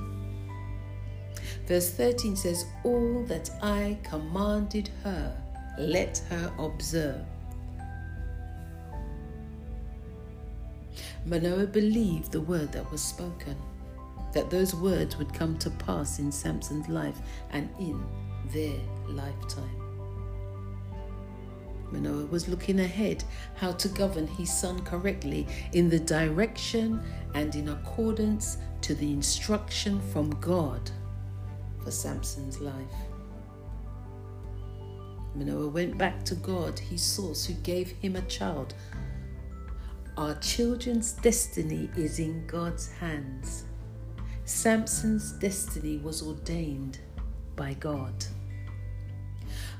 Verse 1.66 1.90
13 1.92 2.36
says, 2.36 2.66
All 2.84 3.24
that 3.28 3.50
I 3.62 3.98
commanded 4.04 4.90
her, 5.04 5.36
let 5.80 6.18
her 6.30 6.52
observe. 6.60 7.26
Manoah 11.26 11.68
believed 11.68 12.34
the 12.34 12.42
word 12.42 12.74
that 12.74 12.92
was 12.92 13.02
spoken 13.02 13.56
that 14.34 14.50
those 14.50 14.76
words 14.76 15.18
would 15.18 15.34
come 15.34 15.58
to 15.60 15.70
pass 15.70 16.20
in 16.20 16.32
Samson's 16.32 16.90
life 16.90 17.20
and 17.52 17.70
in 17.80 18.04
their 18.52 18.80
lifetime. 19.08 19.84
Manoah 21.92 22.26
was 22.26 22.48
looking 22.48 22.80
ahead 22.80 23.24
how 23.56 23.72
to 23.74 23.88
govern 23.88 24.26
his 24.26 24.52
son 24.52 24.84
correctly 24.84 25.48
in 25.74 25.90
the 25.90 26.00
direction 26.00 27.02
and 27.36 27.54
in 27.56 27.70
accordance 27.70 28.58
to 28.82 28.96
the 28.96 29.12
instruction 29.12 30.02
from 30.12 30.32
God 30.42 30.90
for 31.84 31.92
Samson's 31.92 32.60
life. 32.60 32.74
Manoah 35.36 35.68
went 35.68 35.98
back 35.98 36.24
to 36.26 36.36
God, 36.36 36.78
his 36.78 37.02
source, 37.02 37.46
who 37.46 37.54
gave 37.54 37.92
him 37.92 38.16
a 38.16 38.22
child. 38.24 38.74
Our 40.18 40.36
children's 40.36 41.14
destiny 41.14 41.90
is 41.96 42.20
in 42.20 42.46
God's 42.46 42.92
hands. 42.92 43.66
Samson's 44.46 45.32
destiny 45.32 45.98
was 46.00 46.22
ordained 46.22 47.00
by 47.56 47.74
God. 47.76 48.14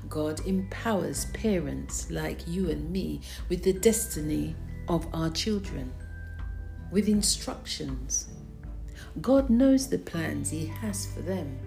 God 0.08 0.40
empowers 0.46 1.26
parents 1.26 2.10
like 2.10 2.48
you 2.48 2.70
and 2.70 2.90
me 2.90 3.20
with 3.50 3.62
the 3.62 3.74
destiny 3.74 4.56
of 4.88 5.06
our 5.12 5.28
children, 5.28 5.92
with 6.90 7.08
instructions. 7.08 8.28
God 9.20 9.50
knows 9.50 9.88
the 9.88 9.98
plans 9.98 10.48
He 10.48 10.66
has 10.66 11.06
for 11.12 11.20
them. 11.20 11.58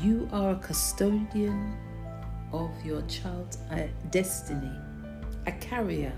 You 0.00 0.28
are 0.32 0.52
a 0.52 0.56
custodian 0.56 1.76
of 2.52 2.70
your 2.84 3.02
child's 3.02 3.58
uh, 3.72 3.88
destiny, 4.10 4.78
a 5.46 5.52
carrier 5.52 6.12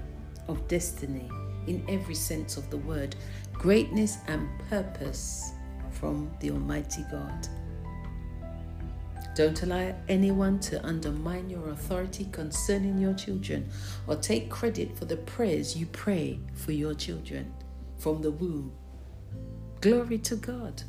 of 0.48 0.68
destiny 0.68 1.30
in 1.66 1.84
every 1.88 2.14
sense 2.14 2.56
of 2.56 2.68
the 2.70 2.78
word 2.78 3.16
greatness 3.60 4.16
and 4.26 4.48
purpose 4.70 5.52
from 5.90 6.30
the 6.40 6.50
Almighty 6.50 7.04
God. 7.10 7.46
Don't 9.36 9.62
allow 9.62 9.94
anyone 10.08 10.58
to 10.60 10.82
undermine 10.82 11.50
your 11.50 11.68
authority 11.68 12.26
concerning 12.32 12.96
your 12.96 13.12
children 13.12 13.68
or 14.06 14.16
take 14.16 14.48
credit 14.48 14.96
for 14.96 15.04
the 15.04 15.18
prayers 15.18 15.76
you 15.76 15.84
pray 15.84 16.40
for 16.54 16.72
your 16.72 16.94
children 16.94 17.52
from 17.98 18.22
the 18.22 18.30
womb. 18.30 18.72
Glory 19.82 20.16
to 20.16 20.36
God. 20.36 20.82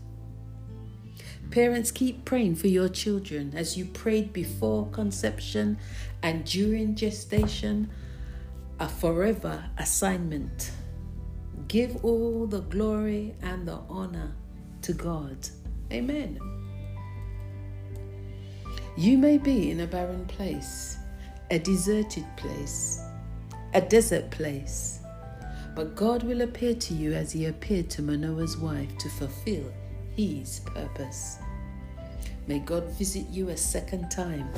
Parents, 1.50 1.92
keep 1.92 2.24
praying 2.24 2.56
for 2.56 2.68
your 2.68 2.88
children 2.88 3.52
as 3.54 3.78
you 3.78 3.84
prayed 3.84 4.32
before 4.32 4.88
conception 4.92 5.78
and 6.24 6.46
during 6.46 6.96
gestation, 6.96 7.90
a 8.80 8.88
forever 8.88 9.66
assignment 9.78 10.72
Give 11.72 12.04
all 12.04 12.48
the 12.48 12.60
glory 12.60 13.34
and 13.42 13.66
the 13.66 13.80
honor 13.88 14.36
to 14.82 14.92
God. 14.92 15.38
Amen. 15.90 16.38
You 18.98 19.18
may 19.18 19.38
be 19.38 19.72
in 19.72 19.80
a 19.80 19.88
barren 19.88 20.26
place, 20.26 20.98
a 21.50 21.60
deserted 21.60 22.26
place, 22.36 23.02
a 23.74 23.80
desert 23.80 24.32
place, 24.32 25.00
but 25.74 25.96
God 25.96 26.24
will 26.24 26.42
appear 26.42 26.76
to 26.76 26.94
you 26.94 27.14
as 27.14 27.32
He 27.32 27.46
appeared 27.46 27.90
to 27.92 28.02
Manoah's 28.02 28.58
wife 28.58 28.98
to 28.98 29.08
fulfill 29.08 29.72
His 30.18 30.60
purpose. 30.66 31.38
May 32.48 32.60
God 32.60 32.84
visit 32.98 33.30
you 33.30 33.48
a 33.48 33.56
second 33.56 34.12
time. 34.12 34.50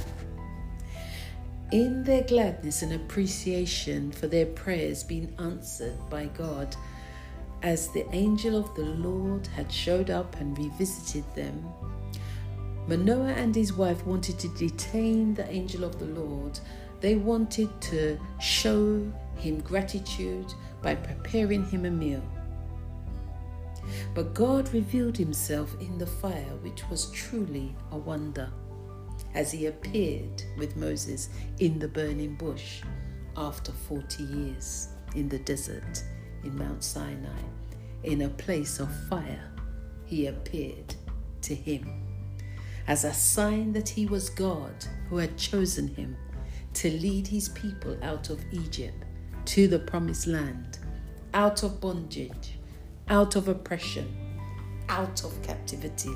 In 1.71 2.03
their 2.03 2.23
gladness 2.23 2.81
and 2.81 2.93
appreciation 2.93 4.11
for 4.11 4.25
their 4.25 4.47
prayers 4.47 5.03
being 5.03 5.31
answered 5.37 5.93
by 6.09 6.25
God, 6.25 6.75
as 7.63 7.87
the 7.87 8.05
angel 8.13 8.57
of 8.57 8.75
the 8.75 8.83
Lord 8.83 9.47
had 9.47 9.71
showed 9.71 10.09
up 10.09 10.35
and 10.39 10.57
revisited 10.57 11.23
them, 11.33 11.65
Manoah 12.87 13.31
and 13.31 13.55
his 13.55 13.71
wife 13.71 14.05
wanted 14.05 14.37
to 14.39 14.49
detain 14.49 15.33
the 15.33 15.49
angel 15.49 15.85
of 15.85 15.97
the 15.97 16.05
Lord. 16.05 16.59
They 16.99 17.15
wanted 17.15 17.69
to 17.81 18.19
show 18.41 19.01
him 19.37 19.61
gratitude 19.61 20.53
by 20.81 20.95
preparing 20.95 21.65
him 21.65 21.85
a 21.85 21.89
meal. 21.89 22.23
But 24.13 24.33
God 24.33 24.73
revealed 24.73 25.17
himself 25.17 25.73
in 25.79 25.97
the 25.97 26.07
fire, 26.07 26.55
which 26.61 26.83
was 26.89 27.09
truly 27.11 27.73
a 27.91 27.97
wonder, 27.97 28.51
as 29.33 29.51
he 29.51 29.67
appeared 29.67 30.43
with 30.57 30.75
Moses 30.75 31.29
in 31.59 31.79
the 31.79 31.87
burning 31.87 32.35
bush 32.35 32.81
after 33.37 33.71
40 33.71 34.23
years 34.23 34.89
in 35.15 35.29
the 35.29 35.39
desert 35.39 36.03
in 36.43 36.57
Mount 36.57 36.83
Sinai. 36.83 37.41
In 38.03 38.21
a 38.21 38.29
place 38.29 38.79
of 38.79 38.93
fire, 39.07 39.51
he 40.05 40.27
appeared 40.27 40.95
to 41.41 41.55
him 41.55 42.03
as 42.87 43.03
a 43.03 43.13
sign 43.13 43.71
that 43.73 43.87
he 43.87 44.05
was 44.05 44.29
God 44.29 44.85
who 45.09 45.17
had 45.17 45.37
chosen 45.37 45.87
him 45.87 46.17
to 46.73 46.89
lead 46.89 47.27
his 47.27 47.49
people 47.49 47.97
out 48.03 48.29
of 48.29 48.43
Egypt 48.51 49.03
to 49.45 49.67
the 49.67 49.79
promised 49.79 50.27
land, 50.27 50.79
out 51.33 51.63
of 51.63 51.79
bondage, 51.79 52.57
out 53.09 53.35
of 53.35 53.47
oppression, 53.47 54.13
out 54.89 55.23
of 55.23 55.41
captivity. 55.43 56.11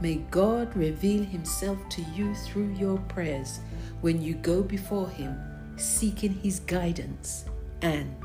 May 0.00 0.16
God 0.30 0.76
reveal 0.76 1.22
himself 1.22 1.78
to 1.90 2.02
you 2.14 2.34
through 2.34 2.72
your 2.72 2.98
prayers 2.98 3.60
when 4.00 4.20
you 4.20 4.34
go 4.34 4.62
before 4.62 5.08
him 5.08 5.38
seeking 5.76 6.32
his 6.34 6.60
guidance 6.60 7.44
and 7.82 8.16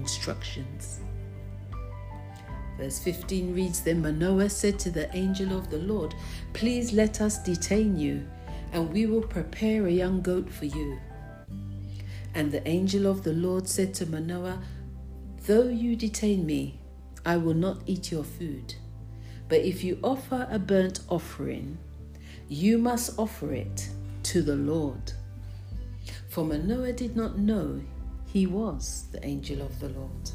instructions. 0.00 1.00
Verse 2.78 2.98
15 3.00 3.54
reads 3.54 3.80
Then 3.80 4.00
Manoah 4.02 4.48
said 4.48 4.78
to 4.80 4.90
the 4.90 5.14
angel 5.14 5.56
of 5.56 5.68
the 5.70 5.78
Lord, 5.78 6.14
Please 6.52 6.92
let 6.92 7.20
us 7.20 7.42
detain 7.42 7.98
you, 7.98 8.26
and 8.72 8.92
we 8.92 9.06
will 9.06 9.22
prepare 9.22 9.86
a 9.86 9.90
young 9.90 10.22
goat 10.22 10.48
for 10.48 10.66
you. 10.66 10.98
And 12.34 12.52
the 12.52 12.66
angel 12.68 13.06
of 13.06 13.24
the 13.24 13.32
Lord 13.32 13.66
said 13.66 13.94
to 13.94 14.06
Manoah, 14.06 14.62
Though 15.46 15.68
you 15.68 15.96
detain 15.96 16.46
me, 16.46 16.78
I 17.26 17.36
will 17.36 17.54
not 17.54 17.82
eat 17.86 18.12
your 18.12 18.24
food. 18.24 18.74
But 19.48 19.62
if 19.62 19.82
you 19.82 19.98
offer 20.04 20.46
a 20.50 20.58
burnt 20.58 21.00
offering, 21.08 21.78
you 22.48 22.78
must 22.78 23.18
offer 23.18 23.52
it 23.52 23.88
to 24.24 24.42
the 24.42 24.56
Lord. 24.56 25.12
For 26.28 26.44
Manoah 26.44 26.92
did 26.92 27.16
not 27.16 27.38
know 27.38 27.80
he 28.32 28.46
was 28.46 29.06
the 29.10 29.24
angel 29.24 29.62
of 29.62 29.80
the 29.80 29.88
Lord. 29.88 30.30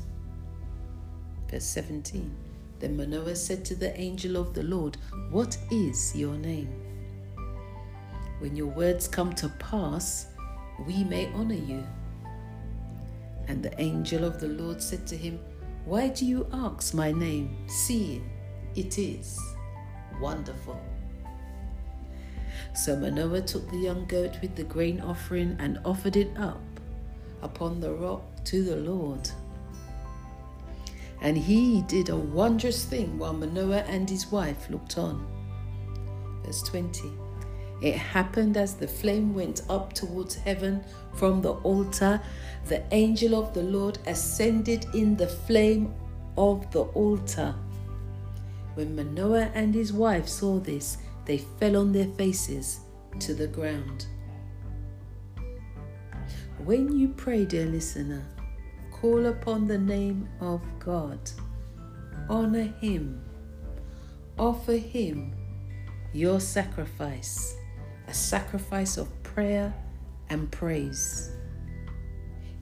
Verse 1.48 1.64
17 1.66 2.36
Then 2.80 2.98
Manoah 2.98 3.36
said 3.36 3.64
to 3.66 3.76
the 3.76 3.96
angel 4.00 4.36
of 4.36 4.56
the 4.56 4.64
Lord, 4.64 4.98
What 5.30 5.56
is 5.70 6.16
your 6.16 6.34
name? 6.34 6.74
When 8.40 8.56
your 8.56 8.68
words 8.68 9.08
come 9.08 9.34
to 9.34 9.48
pass, 9.60 10.28
we 10.88 11.04
may 11.04 11.32
honor 11.34 11.54
you. 11.54 11.84
And 13.48 13.62
the 13.62 13.80
angel 13.80 14.26
of 14.26 14.40
the 14.40 14.48
Lord 14.48 14.82
said 14.82 15.06
to 15.08 15.16
him, 15.16 15.40
Why 15.86 16.10
do 16.10 16.26
you 16.26 16.48
ask 16.52 16.96
my 16.96 17.12
name, 17.12 17.56
seeing 17.68 18.28
it 18.76 18.98
is 18.98 19.40
wonderful? 20.20 20.82
So 22.74 22.96
Manoah 22.96 23.42
took 23.42 23.70
the 23.70 23.78
young 23.78 24.06
goat 24.06 24.38
with 24.42 24.56
the 24.56 24.64
grain 24.64 25.00
offering 25.00 25.56
and 25.60 25.80
offered 25.86 26.16
it 26.16 26.36
up 26.38 26.60
upon 27.44 27.80
the 27.80 27.94
rock 27.94 28.24
to 28.46 28.64
the 28.64 28.78
Lord. 28.78 29.30
And 31.22 31.38
he 31.38 31.84
did 31.84 32.10
a 32.10 32.18
wondrous 32.18 32.84
thing 32.84 33.18
while 33.18 33.34
Manoah 33.34 33.84
and 33.88 34.10
his 34.10 34.32
wife 34.32 34.70
looked 34.70 34.98
on. 34.98 35.26
Verse 36.44 36.62
20 36.64 37.12
It 37.82 37.96
happened 37.96 38.58
as 38.58 38.76
the 38.76 38.88
flame 38.88 39.34
went 39.34 39.62
up 39.70 39.94
towards 39.94 40.36
heaven 40.36 40.84
from 41.16 41.42
the 41.42 41.54
altar, 41.54 42.22
the 42.66 42.84
angel 42.94 43.36
of 43.40 43.54
the 43.54 43.64
Lord 43.64 44.00
ascended 44.08 44.86
in 44.94 45.16
the 45.16 45.28
flame 45.28 45.94
of 46.38 46.70
the 46.72 46.82
altar. 46.82 47.56
When 48.74 48.96
Manoah 48.96 49.52
and 49.54 49.74
his 49.74 49.94
wife 49.94 50.28
saw 50.28 50.60
this, 50.60 50.98
they 51.26 51.38
fell 51.38 51.78
on 51.78 51.92
their 51.92 52.08
faces 52.08 52.80
to 53.20 53.34
the 53.34 53.48
ground. 53.48 54.08
When 56.66 56.98
you 56.98 57.10
pray, 57.10 57.44
dear 57.44 57.66
listener, 57.66 58.24
call 58.90 59.26
upon 59.26 59.68
the 59.68 59.78
name 59.78 60.30
of 60.40 60.62
God, 60.80 61.20
honor 62.30 62.74
Him, 62.80 63.22
offer 64.40 64.78
Him 64.78 65.34
your 66.14 66.40
sacrifice, 66.40 67.58
a 68.08 68.14
sacrifice 68.14 68.96
of 68.96 69.10
prayer 69.24 69.74
and 70.30 70.50
praise. 70.54 71.32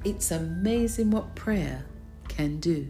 It's 0.03 0.31
amazing 0.31 1.11
what 1.11 1.35
prayer 1.35 1.85
can 2.27 2.59
do. 2.59 2.89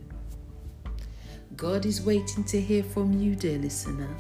God 1.58 1.86
is 1.86 2.02
waiting 2.02 2.46
to 2.46 2.62
hear 2.62 2.84
from 2.84 3.20
you, 3.20 3.36
dear 3.36 3.60
listener. 3.60 4.16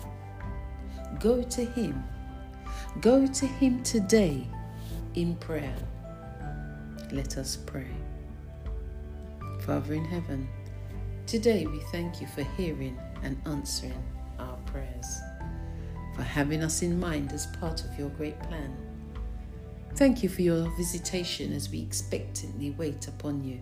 Go 1.21 1.41
to 1.41 1.63
Him. 1.63 2.03
Go 2.99 3.25
to 3.27 3.47
Him 3.47 3.81
today 3.83 4.45
in 5.15 5.35
prayer. 5.37 5.73
Let 7.11 7.37
us 7.37 7.57
pray. 7.57 7.91
Father 9.65 9.93
in 9.95 10.05
heaven, 10.05 10.47
today 11.27 11.65
we 11.65 11.79
thank 11.91 12.21
you 12.21 12.27
for 12.27 12.43
hearing 12.55 12.97
and 13.21 13.39
answering 13.45 14.01
our 14.39 14.55
prayers, 14.65 15.19
for 16.15 16.23
having 16.23 16.63
us 16.63 16.81
in 16.81 16.97
mind 16.97 17.33
as 17.33 17.47
part 17.47 17.83
of 17.83 17.99
your 17.99 18.07
great 18.11 18.39
plan. 18.43 18.73
Thank 19.95 20.23
you 20.23 20.29
for 20.29 20.41
your 20.41 20.69
visitation 20.77 21.51
as 21.51 21.69
we 21.69 21.81
expectantly 21.81 22.71
wait 22.71 23.09
upon 23.09 23.43
you. 23.43 23.59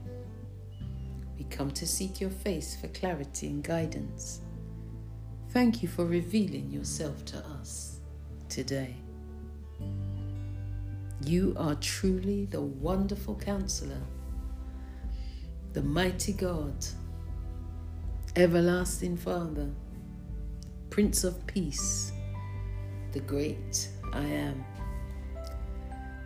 We 1.40 1.46
come 1.46 1.72
to 1.72 1.88
seek 1.88 2.22
your 2.22 2.30
face 2.30 2.76
for 2.80 2.88
clarity 2.90 3.48
and 3.48 3.64
guidance. 3.64 4.42
Thank 5.50 5.82
you 5.82 5.90
for 5.90 6.06
revealing 6.06 6.70
yourself 6.70 7.26
to 7.26 7.40
us 7.60 8.00
today. 8.48 8.96
You 11.26 11.54
are 11.58 11.76
truly 11.76 12.46
the 12.46 12.62
wonderful 12.62 13.36
counselor, 13.36 14.02
the 15.74 15.84
mighty 15.84 16.32
God, 16.32 16.74
everlasting 18.38 19.18
Father, 19.18 19.70
Prince 20.90 21.26
of 21.26 21.46
Peace, 21.46 22.14
the 23.12 23.20
great 23.20 23.90
I 24.14 24.24
am. 24.24 24.64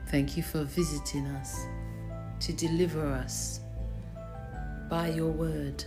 Thank 0.09 0.37
you 0.37 0.43
for 0.43 0.63
visiting 0.63 1.25
us 1.25 1.65
to 2.41 2.53
deliver 2.53 3.03
us 3.07 3.61
by 4.91 5.07
your 5.09 5.31
word 5.31 5.83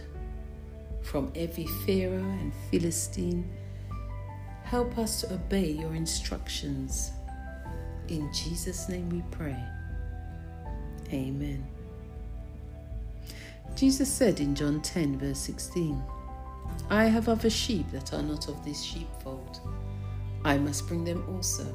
from 1.03 1.31
every 1.37 1.69
Pharaoh 1.87 2.19
and 2.41 2.53
Philistine. 2.73 3.49
Help 4.65 4.99
us 4.99 5.21
to 5.21 5.35
obey 5.35 5.71
your 5.71 5.95
instructions 5.95 7.13
in 8.09 8.33
Jesus' 8.33 8.89
name 8.89 9.09
we 9.11 9.23
pray. 9.31 9.57
Amen. 11.13 11.67
Jesus 13.77 14.11
said 14.11 14.41
in 14.41 14.55
John 14.55 14.81
10, 14.81 15.19
verse 15.19 15.39
16, 15.39 16.03
I 16.91 17.05
have 17.05 17.29
other 17.29 17.51
sheep 17.51 17.91
that 17.91 18.13
are 18.13 18.23
not 18.23 18.49
of 18.49 18.65
this 18.65 18.83
sheepfold. 18.83 19.61
I 20.45 20.57
must 20.59 20.87
bring 20.87 21.05
them 21.05 21.25
also. 21.29 21.67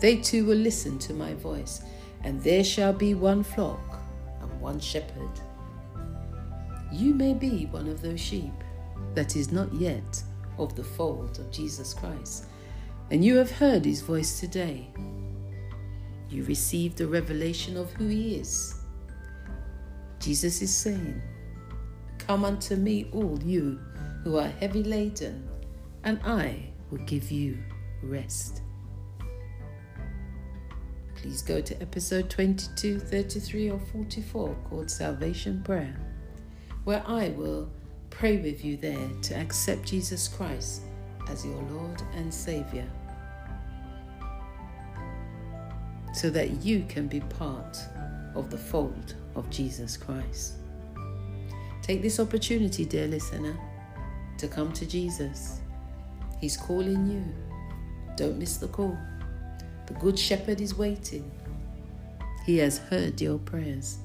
They 0.00 0.16
too 0.16 0.44
will 0.44 0.56
listen 0.56 0.98
to 1.00 1.14
my 1.14 1.34
voice, 1.34 1.82
and 2.24 2.42
there 2.42 2.64
shall 2.64 2.92
be 2.92 3.14
one 3.14 3.42
flock 3.42 3.98
and 4.40 4.60
one 4.60 4.80
shepherd. 4.80 5.30
You 6.92 7.14
may 7.14 7.34
be 7.34 7.66
one 7.66 7.88
of 7.88 8.02
those 8.02 8.20
sheep 8.20 8.52
that 9.14 9.36
is 9.36 9.52
not 9.52 9.72
yet 9.74 10.22
of 10.58 10.74
the 10.74 10.84
fold 10.84 11.38
of 11.38 11.50
Jesus 11.50 11.94
Christ, 11.94 12.46
and 13.10 13.24
you 13.24 13.36
have 13.36 13.50
heard 13.50 13.84
his 13.84 14.00
voice 14.00 14.40
today 14.40 14.88
you 16.28 16.44
receive 16.44 16.96
the 16.96 17.06
revelation 17.06 17.76
of 17.76 17.92
who 17.92 18.08
He 18.08 18.36
is. 18.36 18.74
Jesus 20.18 20.62
is 20.62 20.74
saying, 20.74 21.22
Come 22.18 22.44
unto 22.44 22.74
me, 22.74 23.08
all 23.12 23.38
you 23.44 23.78
who 24.24 24.38
are 24.38 24.48
heavy 24.48 24.82
laden, 24.82 25.48
and 26.04 26.18
I 26.24 26.70
will 26.90 26.98
give 26.98 27.30
you 27.30 27.58
rest. 28.02 28.62
Please 31.14 31.42
go 31.42 31.60
to 31.60 31.80
episode 31.80 32.28
22, 32.28 32.98
33, 32.98 33.70
or 33.70 33.78
44 33.78 34.56
called 34.68 34.90
Salvation 34.90 35.62
Prayer, 35.62 35.96
where 36.84 37.02
I 37.06 37.30
will 37.30 37.70
pray 38.10 38.38
with 38.38 38.64
you 38.64 38.76
there 38.76 39.08
to 39.22 39.36
accept 39.36 39.84
Jesus 39.84 40.28
Christ 40.28 40.82
as 41.28 41.44
your 41.44 41.60
Lord 41.62 42.02
and 42.14 42.32
Saviour 42.32 42.86
so 46.16 46.30
that 46.30 46.64
you 46.64 46.82
can 46.88 47.06
be 47.08 47.20
part 47.20 47.78
of 48.34 48.50
the 48.50 48.56
fold 48.56 49.14
of 49.34 49.50
Jesus 49.50 49.98
Christ. 49.98 50.54
Take 51.82 52.00
this 52.00 52.18
opportunity, 52.18 52.86
dear 52.86 53.06
listener, 53.06 53.54
to 54.38 54.48
come 54.48 54.72
to 54.72 54.86
Jesus. 54.86 55.60
He's 56.40 56.56
calling 56.56 57.06
you. 57.06 57.22
Don't 58.16 58.38
miss 58.38 58.56
the 58.56 58.68
call. 58.68 58.96
The 59.86 59.92
Good 59.94 60.18
Shepherd 60.18 60.62
is 60.62 60.74
waiting. 60.74 61.30
He 62.46 62.56
has 62.58 62.78
heard 62.78 63.20
your 63.20 63.38
prayers 63.38 63.98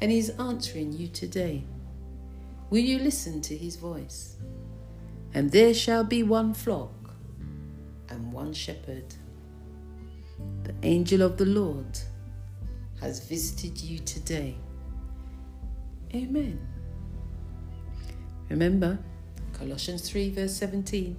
and 0.00 0.12
He's 0.12 0.30
answering 0.38 0.92
you 0.92 1.08
today. 1.08 1.64
Will 2.70 2.78
you 2.78 3.00
listen 3.00 3.40
to 3.42 3.56
His 3.56 3.74
voice? 3.74 4.36
And 5.34 5.50
there 5.50 5.74
shall 5.74 6.04
be 6.04 6.22
one 6.22 6.54
flock 6.54 6.92
and 8.08 8.32
one 8.32 8.52
shepherd. 8.52 9.16
Angel 10.84 11.22
of 11.22 11.36
the 11.36 11.44
Lord 11.44 11.98
has 13.00 13.18
visited 13.26 13.80
you 13.80 13.98
today. 13.98 14.56
Amen. 16.14 16.60
Remember, 18.48 18.96
Colossians 19.52 20.08
3, 20.08 20.30
verse 20.30 20.54
17 20.54 21.16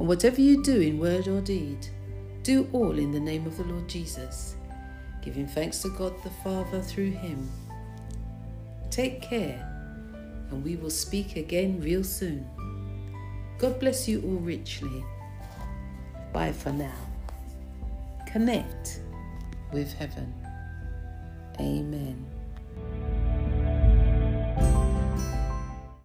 And 0.00 0.08
whatever 0.08 0.40
you 0.40 0.64
do 0.64 0.80
in 0.80 0.98
word 0.98 1.28
or 1.28 1.40
deed, 1.40 1.86
do 2.42 2.68
all 2.72 2.98
in 2.98 3.12
the 3.12 3.20
name 3.20 3.46
of 3.46 3.56
the 3.56 3.62
Lord 3.64 3.88
Jesus, 3.88 4.56
giving 5.22 5.46
thanks 5.46 5.80
to 5.82 5.90
God 5.90 6.14
the 6.24 6.30
Father 6.42 6.82
through 6.82 7.12
him. 7.12 7.48
Take 8.90 9.22
care, 9.22 9.64
and 10.50 10.64
we 10.64 10.74
will 10.74 10.90
speak 10.90 11.36
again 11.36 11.80
real 11.80 12.02
soon. 12.02 12.44
God 13.58 13.78
bless 13.78 14.08
you 14.08 14.22
all 14.22 14.40
richly. 14.40 15.04
Bye 16.32 16.52
for 16.52 16.72
now. 16.72 17.07
Connect 18.32 19.00
with 19.72 19.90
heaven. 19.94 20.34
Amen. 21.58 22.27